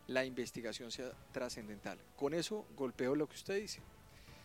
[0.06, 1.98] la investigación sea trascendental.
[2.16, 3.80] Con eso golpeo lo que usted dice.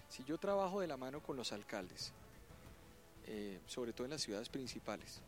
[0.08, 2.14] Si yo trabajo de la mano con los alcaldes,
[3.28, 5.22] eh, sobre todo en las ciudades principales,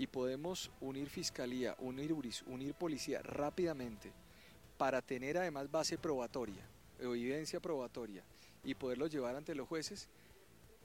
[0.00, 4.10] y podemos unir fiscalía, unir URIS, unir policía rápidamente
[4.78, 6.66] para tener además base probatoria,
[6.98, 8.24] evidencia probatoria
[8.64, 10.08] y poderlo llevar ante los jueces,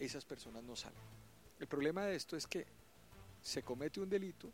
[0.02, 1.00] esas personas no salen.
[1.62, 2.66] El problema de esto es que
[3.42, 4.52] se comete un delito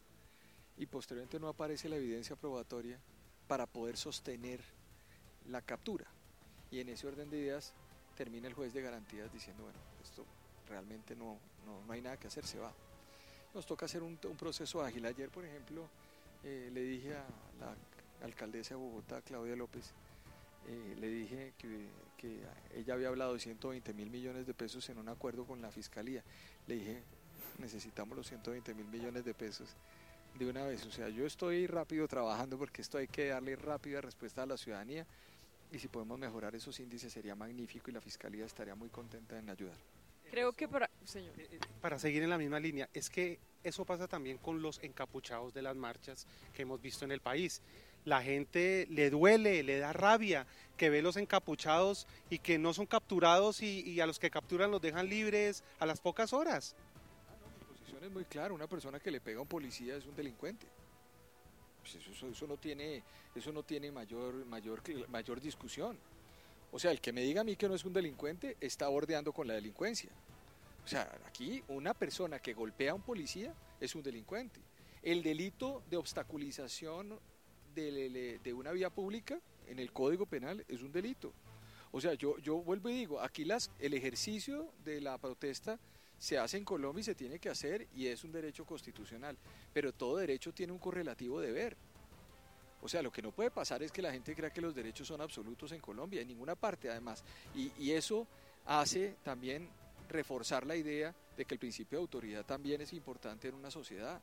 [0.77, 2.99] y posteriormente no aparece la evidencia probatoria
[3.47, 4.61] para poder sostener
[5.49, 6.05] la captura.
[6.69, 7.73] Y en ese orden de ideas
[8.15, 10.23] termina el juez de garantías diciendo, bueno, esto
[10.69, 12.71] realmente no, no, hay nada que hacer, se va.
[13.53, 15.05] Nos toca hacer un, proceso ágil.
[15.05, 15.89] Ayer, por ejemplo,
[16.43, 17.25] eh, le dije a
[17.59, 17.75] la
[18.25, 19.93] alcaldesa de Bogotá, Claudia López,
[20.67, 22.01] eh, le dije que,
[22.75, 26.23] ella había hablado de 120 mil millones de pesos en un acuerdo con la fiscalía.
[26.67, 27.03] Le dije,
[27.57, 29.75] necesitamos los 120 mil millones de pesos
[30.37, 30.85] de una vez.
[30.85, 34.55] O sea, yo estoy rápido trabajando porque esto hay que darle rápida respuesta a la
[34.55, 35.07] ciudadanía
[35.71, 39.49] y si podemos mejorar esos índices sería magnífico y la fiscalía estaría muy contenta en
[39.49, 39.77] ayudar.
[40.31, 41.39] Creo que para, señor.
[41.39, 44.81] Eh, eh, para seguir en la misma línea, es que eso pasa también con los
[44.81, 47.61] encapuchados de las marchas que hemos visto en el país
[48.05, 52.85] la gente le duele, le da rabia que ve los encapuchados y que no son
[52.85, 56.75] capturados y, a los que capturan los dejan libres a las pocas horas.
[57.29, 60.05] Ah, mi posición es muy clara, una persona que le pega a un policía es
[60.05, 60.67] un delincuente.
[61.81, 63.03] Pues eso, no tiene,
[63.35, 65.97] eso no tiene mayor, mayor, mayor discusión.
[66.71, 69.33] O sea, el que me diga a mí que no es un delincuente está bordeando
[69.33, 70.11] con la delincuencia.
[70.83, 74.61] O sea, aquí una persona que golpea a un policía es un delincuente.
[75.03, 77.19] El delito de obstaculización
[77.75, 81.33] de, una vía pública en el Código Penal es un delito.
[81.91, 85.77] O sea, yo, yo vuelvo y digo, aquí las, el ejercicio de la protesta
[86.17, 89.37] se hace en Colombia y se tiene que hacer y es un derecho constitucional,
[89.73, 91.75] pero todo derecho tiene un correlativo deber.
[92.81, 95.07] O sea, lo que no puede pasar es que la gente crea que los derechos
[95.07, 97.23] son absolutos en Colombia, en ninguna parte además.
[97.55, 98.25] Y, eso
[98.65, 99.69] hace también
[100.09, 104.19] reforzar la idea de que el principio de autoridad también es importante en una sociedad.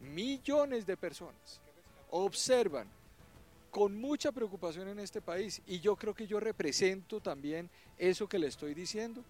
[0.00, 1.60] Millones de personas
[2.10, 2.88] observan
[3.70, 8.38] con mucha preocupación en este país y yo creo que yo represento también eso que
[8.38, 9.22] le estoy diciendo,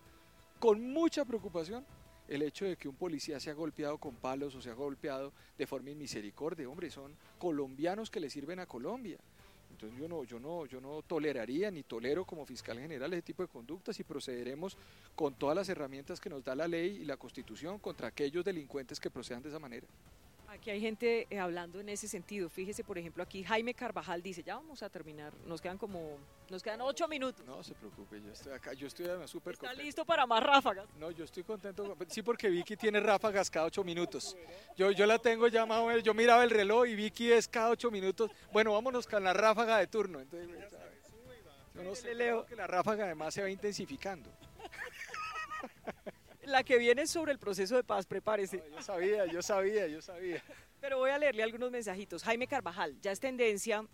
[0.58, 1.84] con mucha preocupación
[2.32, 5.90] el hecho de que un policía sea golpeado con palos o sea golpeado de forma
[5.90, 9.18] inmisericordia, hombre, son colombianos que le sirven a Colombia.
[9.70, 13.42] Entonces yo no, yo no, yo no toleraría ni tolero como fiscal general ese tipo
[13.42, 14.78] de conductas y procederemos
[15.14, 18.98] con todas las herramientas que nos da la ley y la constitución contra aquellos delincuentes
[18.98, 19.86] que procedan de esa manera.
[20.52, 22.50] Aquí hay gente eh, hablando en ese sentido.
[22.50, 26.18] Fíjese, por ejemplo, aquí Jaime Carvajal dice, ya vamos a terminar, nos quedan como,
[26.50, 27.46] nos quedan ocho minutos.
[27.46, 29.72] No se preocupe, yo estoy acá, yo estoy súper contento.
[29.72, 30.86] ¿Está listo para más ráfagas?
[30.98, 34.36] No, yo estoy contento, sí, porque Vicky tiene ráfagas cada ocho minutos.
[34.76, 37.48] Yo, yo la tengo ya más o menos, yo miraba el reloj y Vicky es
[37.48, 38.30] cada ocho minutos.
[38.52, 40.20] Bueno, vámonos con la ráfaga de turno.
[40.20, 40.50] Entonces,
[41.74, 42.44] yo no sé, Leo.
[42.44, 44.30] que la ráfaga además se va intensificando.
[46.52, 48.62] La que viene sobre el proceso de paz, prepárese.
[48.70, 50.44] yo sabía, yo sabía, yo sabía.
[50.82, 52.22] Pero voy a leerle algunos mensajitos.
[52.24, 53.86] Jaime Carvajal, ya es tendencia,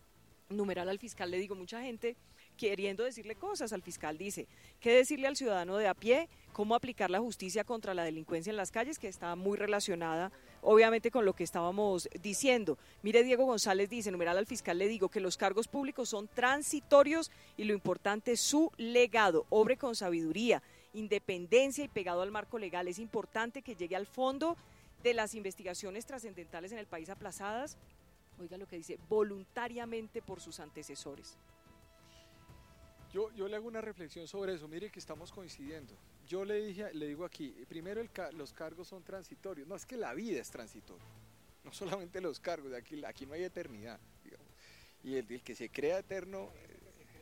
[0.49, 2.17] numeral al fiscal, le digo, mucha gente
[2.57, 4.19] queriendo decirle cosas al fiscal.
[4.19, 4.49] Dice,
[4.81, 6.29] ¿qué decirle al ciudadano de a pie?
[6.53, 8.99] ¿Cómo aplicar la justicia contra la delincuencia en las calles?
[8.99, 12.77] Que está muy relacionada, obviamente, con lo que estábamos diciendo.
[13.03, 17.31] Mire, Diego González dice, numeral al fiscal le digo que los cargos públicos son transitorios
[17.57, 19.47] y lo importante es su legado.
[19.49, 20.61] Obre con sabiduría
[20.93, 22.89] independencia y pegado al marco legal.
[22.89, 24.57] Es importante que llegue al fondo
[25.03, 27.76] de las investigaciones trascendentales en el país aplazadas,
[28.39, 31.36] oiga lo que dice, voluntariamente por sus antecesores.
[33.12, 35.95] Yo, le hago una reflexión sobre eso, mire que estamos coincidiendo.
[36.26, 40.12] Yo le, dije, le digo aquí, primero los cargos son transitorios, no es que la
[40.12, 41.07] vida es transitoria,
[41.64, 43.99] no solamente los cargos, aquí, no hay eternidad,
[45.03, 46.51] y el que se crea eterno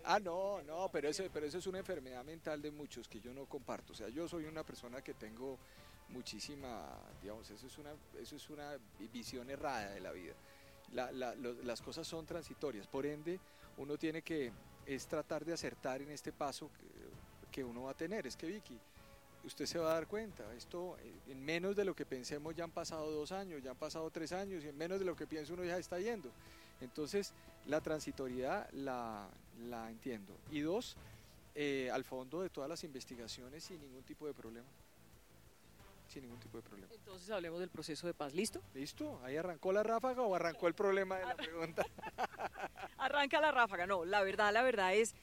[0.08, 3.46] Ah, no, no, pero eso, pero es una enfermedad mental de muchos que yo no
[3.46, 3.92] comparto.
[3.92, 5.58] O sea, yo soy una persona que tengo
[6.10, 6.86] muchísima,
[7.20, 7.90] digamos, eso es una,
[8.20, 8.78] eso es una
[9.12, 10.34] visión errada de la vida.
[10.92, 13.40] las cosas son transitorias, por ende,
[13.78, 14.52] uno tiene que
[14.86, 18.28] es tratar de acertar en este paso que, que uno va a tener.
[18.28, 18.78] Es que Vicky,
[19.42, 22.62] usted se va a dar cuenta, esto eh, en menos de lo que pensemos ya
[22.62, 25.26] han pasado dos años, ya han pasado tres años y en menos de lo que
[25.26, 26.30] piensa uno ya está yendo.
[26.80, 27.32] Entonces,
[27.66, 29.28] la transitoriedad la,
[29.68, 30.36] la entiendo.
[30.50, 30.96] Y dos,
[31.54, 34.66] eh, al fondo de todas las investigaciones sin ningún tipo de problema.
[36.08, 36.92] Sin ningún tipo de problema.
[36.94, 38.32] Entonces hablemos del proceso de paz.
[38.32, 38.62] ¿Listo?
[38.74, 39.20] ¿Listo?
[39.24, 41.84] ¿Ahí arrancó la ráfaga o arrancó el problema de la pregunta?
[42.98, 43.86] Arranca la ráfaga.
[43.86, 45.14] No, la verdad, la verdad es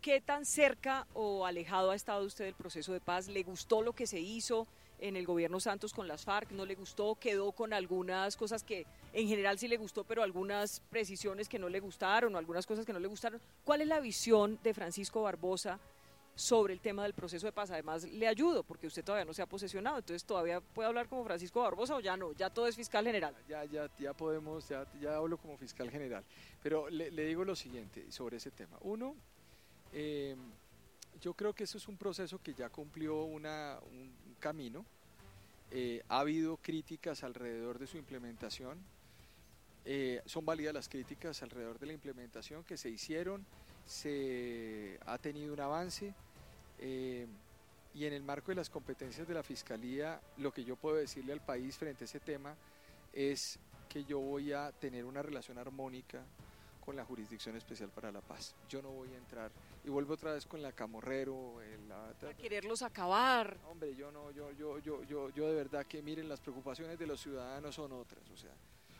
[0.00, 3.28] ¿Qué tan cerca o alejado ha estado usted del proceso de paz?
[3.28, 4.66] ¿Le gustó lo que se hizo
[5.00, 6.52] en el gobierno Santos con las FARC?
[6.52, 7.16] ¿No le gustó?
[7.16, 11.68] ¿Quedó con algunas cosas que en general sí le gustó, pero algunas precisiones que no
[11.68, 13.40] le gustaron o algunas cosas que no le gustaron?
[13.64, 15.78] ¿Cuál es la visión de Francisco Barbosa
[16.34, 17.70] sobre el tema del proceso de paz?
[17.70, 21.24] Además, le ayudo porque usted todavía no se ha posesionado, entonces todavía puede hablar como
[21.24, 23.34] Francisco Barbosa o ya no, ya todo es fiscal general.
[23.48, 26.24] Ya, ya, ya podemos, ya, ya hablo como fiscal general.
[26.62, 28.76] Pero le, digo lo siguiente sobre ese tema.
[28.82, 29.14] Uno,
[29.92, 30.36] eh,
[31.20, 34.84] yo creo que eso es un proceso que ya cumplió una, un camino.
[35.70, 38.78] Eh, ha habido críticas alrededor de su implementación.
[39.84, 43.46] Eh, son válidas las críticas alrededor de la implementación que se hicieron.
[43.86, 46.14] Se ha tenido un avance.
[47.92, 51.32] y en el marco de las competencias de la Fiscalía, lo que yo puedo decirle
[51.32, 52.54] al país frente a ese tema
[53.12, 56.22] es que yo voy a tener una relación armónica
[56.84, 58.54] con la Jurisdicción Especial para la Paz.
[58.68, 59.50] Yo no voy a entrar
[59.84, 63.56] y vuelvo otra vez con la Camorrero, el, la, quererlos acabar.
[63.70, 67.06] Hombre, yo no, yo, yo, yo, yo, yo de verdad que miren las preocupaciones de
[67.06, 68.52] los ciudadanos son otras, o sea,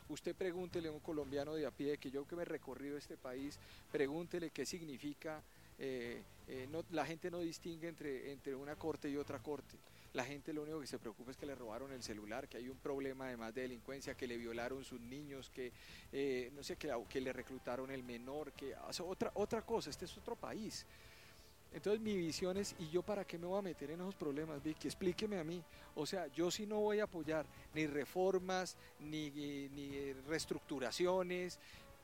[0.09, 3.16] usted pregúntele a un colombiano de a pie que yo que me he recorrido este
[3.16, 3.59] país,
[3.91, 5.43] pregúntele qué significa.
[5.78, 9.78] Eh, eh, no, la gente no distingue entre, entre una corte y otra corte.
[10.13, 12.69] La gente lo único que se preocupa es que le robaron el celular, que hay
[12.69, 15.73] un problema además de delincuencia, que le violaron sus niños, que
[16.13, 20.07] eh, no sé, que, que, le reclutaron el menor, que hace otra, otra cosa, este
[20.07, 20.85] es otro país.
[21.73, 24.61] Entonces mi visión es, ¿y yo para qué me voy a meter en esos problemas,
[24.61, 24.89] Vicky?
[24.89, 25.63] Explíqueme a mí.
[25.95, 31.61] O sea, yo sí no voy a apoyar ni reformas, ni, ni reestructuraciones,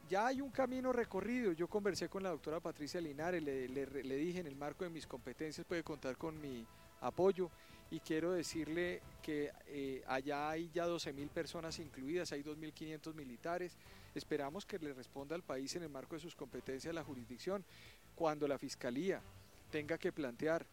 [0.09, 1.53] ya hay un camino recorrido.
[1.53, 5.07] Yo conversé con la doctora Patricia Linares, le, le, dije en el marco de mis
[5.07, 6.67] competencias puede contar con mi
[7.01, 7.51] apoyo
[7.91, 13.77] y quiero decirle que eh, allá hay ya 12.000 personas incluidas, hay 2.500 militares.
[14.15, 17.65] Esperamos que le responda al país en el marco de sus competencias la jurisdicción.
[18.15, 19.21] Cuando la Fiscalía
[19.71, 20.67] tenga que plantear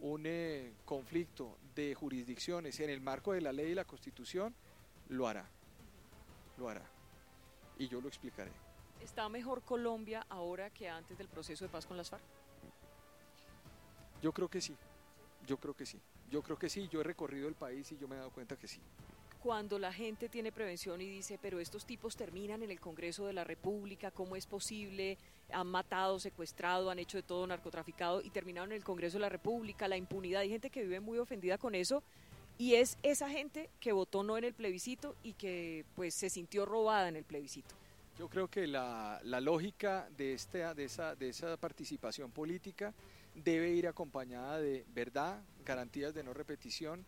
[0.00, 4.54] un eh, conflicto de jurisdicciones en el marco de la ley y la Constitución,
[5.08, 5.48] lo hará.
[6.58, 6.84] Lo hará.
[7.78, 8.52] Y yo lo explicaré.
[9.00, 12.22] ¿Está mejor Colombia ahora que antes del proceso de paz con las FARC?
[14.22, 14.76] Yo creo que sí.
[15.46, 16.00] Yo creo que sí.
[16.30, 18.56] Yo creo que sí, yo he recorrido el país y yo me he dado cuenta
[18.56, 18.80] que sí.
[19.42, 23.32] Cuando la gente tiene prevención y dice, pero estos tipos terminan en el Congreso de
[23.32, 25.18] la República, ¿cómo es posible?
[25.52, 29.28] Han matado, secuestrado, han hecho de todo narcotraficado y terminaron en el Congreso de la
[29.28, 30.40] República, la impunidad.
[30.40, 32.02] Hay gente que vive muy ofendida con eso
[32.58, 36.64] y es esa gente que votó no en el plebiscito y que pues se sintió
[36.64, 37.74] robada en el plebiscito.
[38.18, 42.94] Yo creo que la, la lógica de, este, de, esa, de esa participación política
[43.44, 47.04] debe ir acompañada de verdad, garantías de no repetición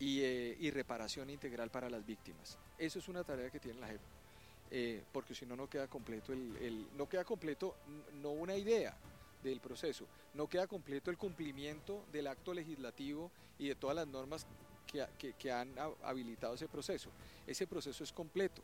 [0.00, 2.58] eh, y, reparación integral para las víctimas.
[2.78, 4.00] Eso es una tarea que tiene la JEP,
[4.70, 7.76] eh, porque si no, no queda completo el, no queda completo
[8.22, 8.96] no una idea
[9.42, 14.46] del proceso, no queda completo el cumplimiento del acto legislativo y de todas las normas
[14.86, 17.10] que, que han habilitado ese proceso.
[17.46, 18.62] Ese proceso es completo,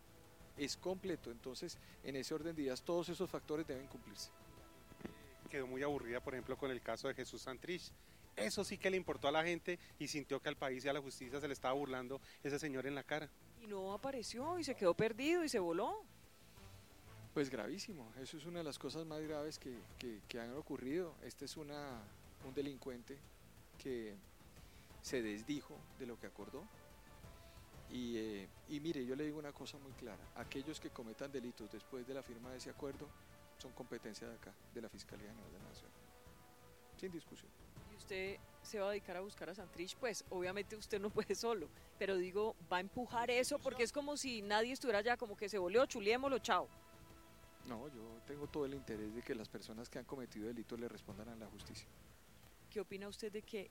[0.57, 4.31] es completo, entonces en ese orden de días todos esos factores deben cumplirse
[5.49, 7.93] quedó muy aburrida, por ejemplo, con el caso de Jesús Santrich.
[8.37, 10.93] Eso sí que le importó a la gente y sintió que al país y a
[10.93, 13.31] la justicia se le estaba burlando ese señor en la cara.
[13.63, 16.05] Y no apareció y se quedó perdido y se voló.
[17.33, 19.75] Pues gravísimo, eso es una de las cosas más graves que,
[20.29, 21.15] que, han ocurrido.
[21.23, 22.03] Este es una,
[22.47, 23.19] un delincuente
[23.83, 24.15] que
[25.03, 26.65] se desdijo de lo que acordó.
[27.91, 31.71] Y, eh, y mire, yo le digo una cosa muy clara, aquellos que cometan delitos
[31.71, 33.07] después de la firma de ese acuerdo
[33.59, 35.91] son competencia de acá, de la Fiscalía General de la Nación.
[36.97, 37.51] Sin discusión.
[37.93, 39.97] ¿Y usted se va a dedicar a buscar a Santrich?
[39.97, 44.17] Pues obviamente usted no puede solo, pero digo, va a empujar eso porque es como
[44.17, 46.69] si nadie estuviera allá, como que se volvió, chuliémoslo, chao.
[47.67, 50.89] No, yo tengo todo el interés de que las personas que han cometido delitos le
[50.89, 51.89] respondan a la justicia.
[52.71, 53.71] ¿Qué opina usted de que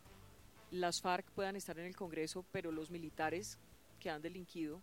[0.72, 3.58] las FARC puedan estar en el Congreso, pero los militares
[4.00, 4.82] que han delinquido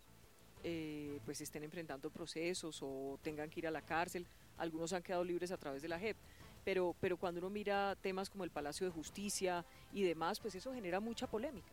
[0.63, 4.25] eh, pues estén enfrentando procesos o tengan que ir a la cárcel?
[4.57, 6.17] Algunos han quedado libres a través de la JEP.
[6.65, 10.73] Pero, pero cuando uno mira temas como el Palacio de Justicia y demás, pues eso
[10.73, 11.71] genera mucha polémica.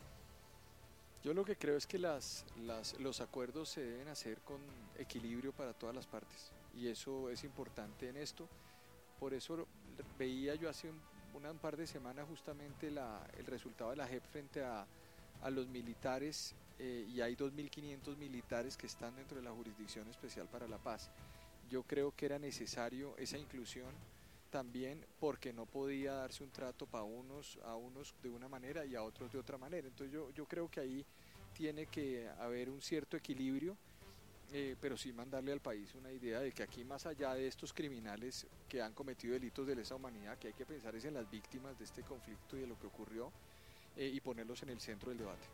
[1.22, 2.45] Yo lo que creo es que las,
[2.99, 4.59] los acuerdos se deben hacer con
[4.99, 8.49] equilibrio para todas las partes y eso es importante en esto.
[9.18, 9.66] Por eso
[10.18, 14.87] veía yo hace un par de semanas justamente el resultado de la JEP frente a,
[15.51, 20.68] los militares eh, y hay 2.500 militares que están dentro de la Jurisdicción Especial para
[20.68, 21.11] la Paz.
[21.71, 23.95] Yo creo que era necesario esa inclusión
[24.51, 28.97] también porque no podía darse un trato para unos a unos de una manera y
[28.97, 29.87] a otros de otra manera.
[29.87, 31.07] Entonces yo, yo creo que ahí
[31.55, 33.77] tiene que haber un cierto equilibrio
[34.53, 37.73] eh, pero sí mandarle al país una idea de que aquí más allá de estos
[37.73, 41.31] criminales que han cometido delitos de lesa humanidad, que hay que pensar es en las
[41.31, 43.31] víctimas de este conflicto y de lo que ocurrió
[43.97, 45.47] eh, y ponerlos en el centro del debate.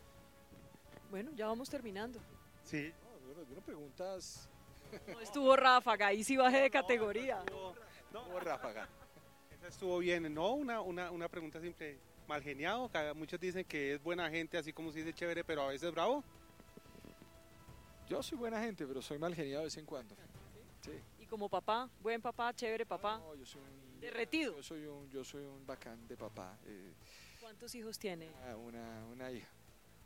[1.11, 2.19] Bueno, ya vamos terminando.
[2.63, 2.91] Sí.
[3.55, 4.49] No, preguntas...
[5.07, 7.43] No estuvo ráfaga, ahí sí bajé de categoría.
[7.51, 7.73] No,
[8.19, 8.87] estuvo, ráfaga.
[9.51, 14.03] Esa estuvo bien, no, una, una, una pregunta simple, mal geniado, muchos dicen que es
[14.03, 16.23] buena gente, así como se dice chévere, pero a veces bravo.
[18.07, 20.15] Yo soy buena gente, pero soy mal geniado de vez en cuando.
[20.81, 20.91] ¿Sí?
[21.19, 23.17] Y como papá, buen papá, chévere papá.
[23.17, 24.55] No, yo soy un, derretido.
[24.55, 26.57] Yo soy un, yo soy un bacán de papá.
[26.65, 26.93] Eh.
[27.41, 28.29] ¿Cuántos hijos tiene?
[28.45, 29.47] Ah, una, una hija.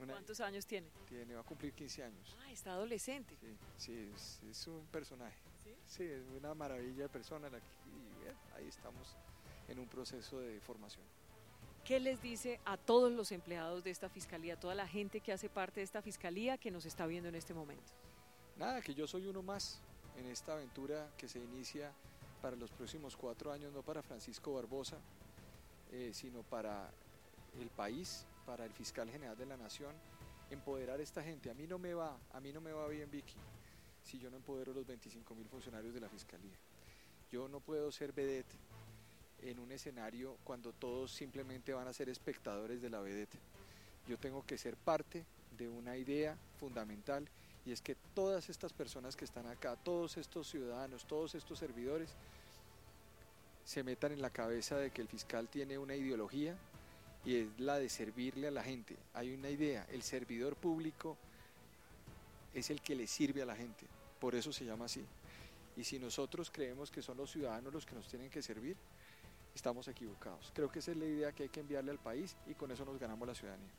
[0.08, 0.88] ¿Cuántos años tiene?
[1.08, 2.38] Tiene, va a cumplir 15 años.
[2.41, 3.36] Ah, está adolescente.
[3.78, 5.38] Sí, sí es, un personaje.
[5.86, 6.04] ¿Sí?
[6.04, 7.47] es una maravilla de persona.
[7.49, 9.16] y ahí estamos
[9.68, 11.06] en un proceso de formación.
[11.84, 15.32] ¿Qué les dice a todos los empleados de esta fiscalía, a toda la gente que
[15.32, 17.91] hace parte de esta fiscalía que nos está viendo en este momento?
[18.58, 19.82] Nada, que yo soy uno más
[20.18, 21.91] en esta aventura que se inicia
[22.41, 24.97] para los próximos cuatro años, no para Francisco Barbosa,
[25.91, 26.91] eh, sino para
[27.60, 29.96] el país, para el fiscal general de la nación,
[30.50, 31.50] empoderar a esta gente.
[31.50, 33.36] A mí no me va, a mí no me va bien, Vicky,
[34.04, 36.58] si yo no empodero los 25 mil funcionarios de la fiscalía.
[37.32, 38.54] Yo no puedo ser vedette
[39.42, 43.38] en un escenario cuando todos simplemente van a ser espectadores de la vedette.
[44.08, 45.26] Yo tengo que ser parte
[45.58, 47.28] de una idea fundamental
[47.66, 52.10] y es que todas estas personas que están acá, todos estos ciudadanos, todos estos servidores,
[53.64, 56.58] se metan en la cabeza de que el fiscal tiene una ideología
[57.26, 58.95] y es la de servirle a la gente.
[59.13, 61.17] Hay una idea, el servidor público
[62.53, 63.86] es el que le sirve a la gente,
[64.19, 65.05] por eso se llama así.
[65.78, 68.76] Y si nosotros creemos que son los ciudadanos los que nos tienen que servir,
[69.55, 70.51] estamos equivocados.
[70.53, 72.84] Creo que esa es la idea que hay que enviarle al país y con eso
[72.86, 73.72] nos ganamos la ciudadanía.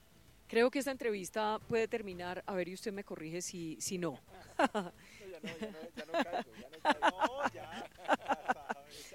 [0.49, 4.19] Creo que esta entrevista puede terminar, a ver y usted me corrige si, si no.
[4.59, 7.43] ya no, ya no, ya no caigo, ya no caigo.
[7.55, 7.91] ya.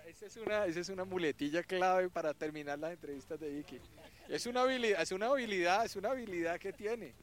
[0.07, 3.79] Esa es, una, esa es una muletilla clave para terminar las entrevistas de Vicky.
[4.27, 7.13] Es una habilidad, es una habilidad, es una habilidad que tiene.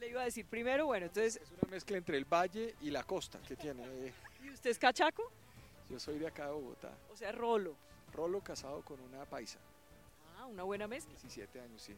[0.00, 1.36] Le iba a decir primero, bueno, entonces...
[1.36, 3.82] Es una mezcla entre el valle y la costa que tiene.
[4.42, 5.30] ¿Y usted es cachaco?
[5.88, 6.92] Yo soy de acá de Bogotá.
[7.12, 7.76] O sea, rolo.
[8.12, 9.58] Rolo casado con una paisa.
[10.36, 11.12] Ah, una buena mezcla.
[11.12, 11.96] 17 años, sí.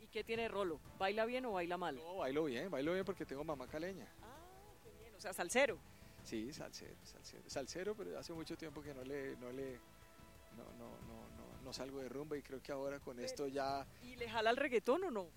[0.00, 0.80] ¿Y qué tiene Rolo?
[0.98, 1.96] ¿Baila bien o baila mal?
[1.96, 4.06] No, bailo bien, bailo bien porque tengo mamá caleña.
[4.22, 5.78] Ah, qué bien, o sea, salsero.
[6.28, 7.42] Sí, salsero, salsero.
[7.48, 9.78] Salsero, pero hace mucho tiempo que no le, no le,
[10.56, 13.86] no, no, no, no, salgo de rumba y creo que ahora con esto ya...
[14.02, 15.28] ¿Y le jala el reggaetón o no?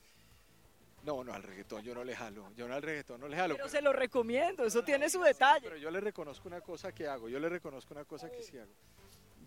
[1.04, 3.56] No, no, al reggaetón yo no le jalo, yo no al reggaetón no le jalo.
[3.56, 5.64] Pero, se lo recomiendo, eso tiene su detalle.
[5.64, 8.58] Pero yo le reconozco una cosa que hago, yo le reconozco una cosa que sí
[8.58, 8.74] hago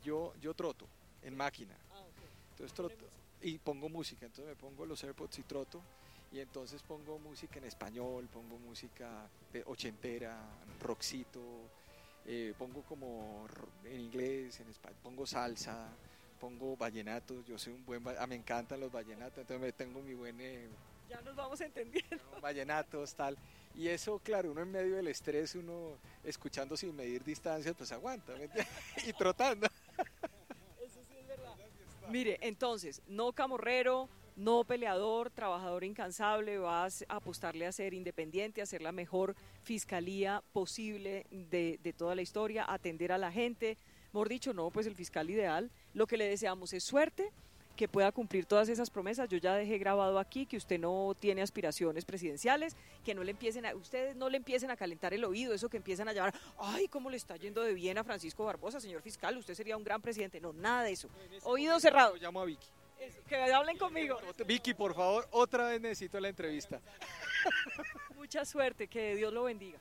[0.05, 0.87] yo, yo troto
[1.23, 1.77] en máquina.
[1.93, 2.05] Ah,
[2.53, 2.95] entonces troto
[3.43, 5.83] y pongo música, entonces me pongo los AirPods y troto
[6.33, 10.37] y entonces pongo música en español, pongo música de ochentera,
[10.81, 11.41] rockcito,
[12.27, 13.47] eh, pongo como
[13.85, 15.89] en inglés, en español, pongo salsa,
[16.41, 20.15] pongo vallenatos, yo soy un buen, ah, me encantan los vallenatos, entonces me tengo mi
[20.15, 20.41] buen...
[20.41, 20.69] Eh,
[21.09, 22.17] ya nos vamos entendiendo.
[22.41, 23.37] Vallenatos, tal.
[23.75, 28.33] Y eso, claro, uno en medio del estrés, uno escuchando sin medir distancias, pues aguanta,
[29.07, 29.69] y trotando.
[32.09, 38.67] Mire, entonces, no camorrero, no peleador, trabajador incansable, vas a apostarle a ser independiente, a
[38.67, 43.77] ser la mejor fiscalía posible de, de toda la historia, atender a la gente.
[44.13, 45.71] Mejor dicho, no, pues el fiscal ideal.
[45.93, 47.33] Lo que le deseamos es suerte,
[47.77, 49.29] que pueda cumplir todas esas promesas.
[49.29, 53.67] Yo ya dejé grabado aquí que usted no tiene aspiraciones presidenciales, que no le empiecen
[53.67, 56.89] a, ustedes no le empiecen a calentar el oído, eso que empiezan a llamar, ay,
[56.89, 60.01] cómo le está yendo de bien a Francisco Barbosa, señor fiscal, usted sería un gran
[60.01, 60.41] presidente.
[60.41, 61.09] No, nada de eso.
[61.43, 62.17] Oído cerrado.
[62.17, 62.67] Llamo a Vicky.
[63.29, 64.19] Que hablen conmigo.
[64.47, 66.81] Vicky, por favor, otra vez necesito la entrevista.
[68.17, 69.79] Mucha suerte, que Dios lo bendiga.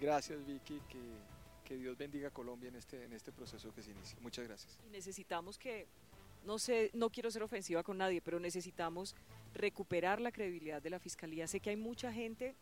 [0.00, 0.98] Gracias, Vicky, que,
[1.64, 4.18] que Dios bendiga a Colombia en este, en este proceso que se inicia.
[4.20, 4.78] Muchas gracias.
[4.86, 5.86] Y necesitamos que
[6.44, 9.14] no sé, no quiero ser ofensiva con nadie, pero necesitamos
[9.54, 11.46] recuperar la credibilidad de la fiscalía.
[11.46, 12.54] Sé que hay mucha gente,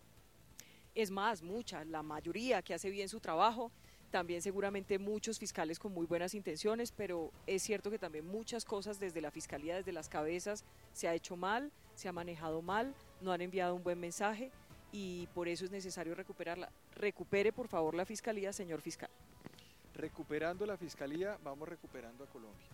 [0.95, 3.71] es más, mucha, la mayoría que hace bien su trabajo,
[4.11, 8.99] también seguramente muchos fiscales con muy buenas intenciones, pero es cierto que también muchas cosas
[8.99, 13.33] desde la fiscalía, desde las cabezas, se ha hecho mal, se ha manejado mal, no
[13.33, 14.51] han enviado un buen mensaje
[14.93, 16.71] y por eso es necesario recuperarla.
[16.95, 19.11] Recupere por favor la fiscalía, señor fiscal.
[19.95, 22.67] Recuperando la fiscalía, vamos recuperando a Colombia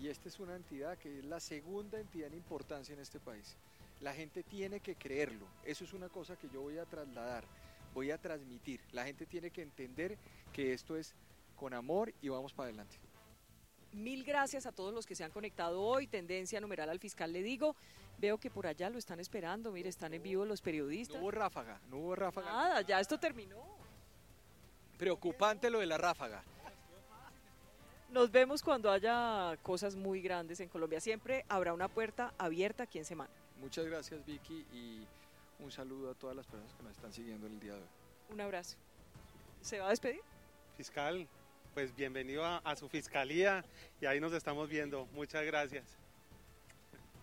[0.00, 3.56] Y esta es una entidad que es la segunda entidad en importancia en este país.
[4.00, 5.46] La gente tiene que creerlo.
[5.64, 7.44] Eso es una cosa que yo voy a trasladar,
[7.96, 8.82] voy a transmitir.
[8.92, 10.18] La gente tiene que entender
[10.52, 11.14] que esto es
[11.56, 12.98] con amor y vamos para adelante.
[13.92, 16.06] Mil gracias a todos los que se han conectado hoy.
[16.06, 17.74] Tendencia numeral al fiscal le digo.
[18.18, 19.72] Veo que por allá lo están esperando.
[19.72, 21.16] Mire, están en vivo los periodistas.
[21.16, 22.52] No hubo ráfaga, no hubo ráfaga.
[22.52, 23.64] Nada, ya esto terminó.
[24.98, 26.44] Preocupante lo de la ráfaga.
[28.10, 31.00] Nos vemos cuando haya cosas muy grandes en Colombia.
[31.00, 33.32] Siempre habrá una puerta abierta aquí en Semana.
[33.58, 35.06] Muchas gracias Vicky y
[35.58, 37.88] un saludo a todas las personas que nos están siguiendo el día de hoy.
[38.30, 38.76] Un abrazo.
[39.60, 40.20] ¿Se va a despedir?
[40.76, 41.26] Fiscal,
[41.74, 43.64] pues bienvenido a, a su fiscalía
[44.00, 45.06] y ahí nos estamos viendo.
[45.12, 45.98] Muchas gracias.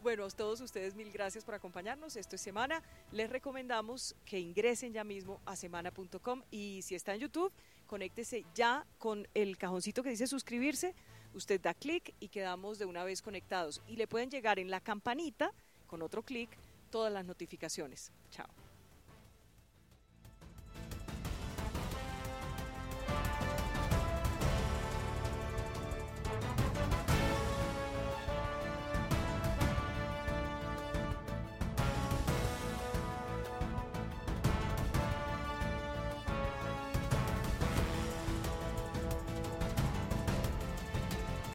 [0.04, 2.18] Bueno, a todos ustedes mil gracias por acompañarnos.
[2.18, 2.84] Esto es Semana.
[3.14, 7.54] Les recomendamos que ingresen ya mismo a semana.com y si está en YouTube,
[7.88, 10.94] conéctese ya con el cajoncito que dice suscribirse.
[11.34, 13.82] Usted da clic y quedamos de una vez conectados.
[13.88, 15.54] Y le pueden llegar en la campanita,
[15.88, 16.50] con otro clic,
[16.92, 18.12] todas las notificaciones.
[18.36, 18.63] Chao.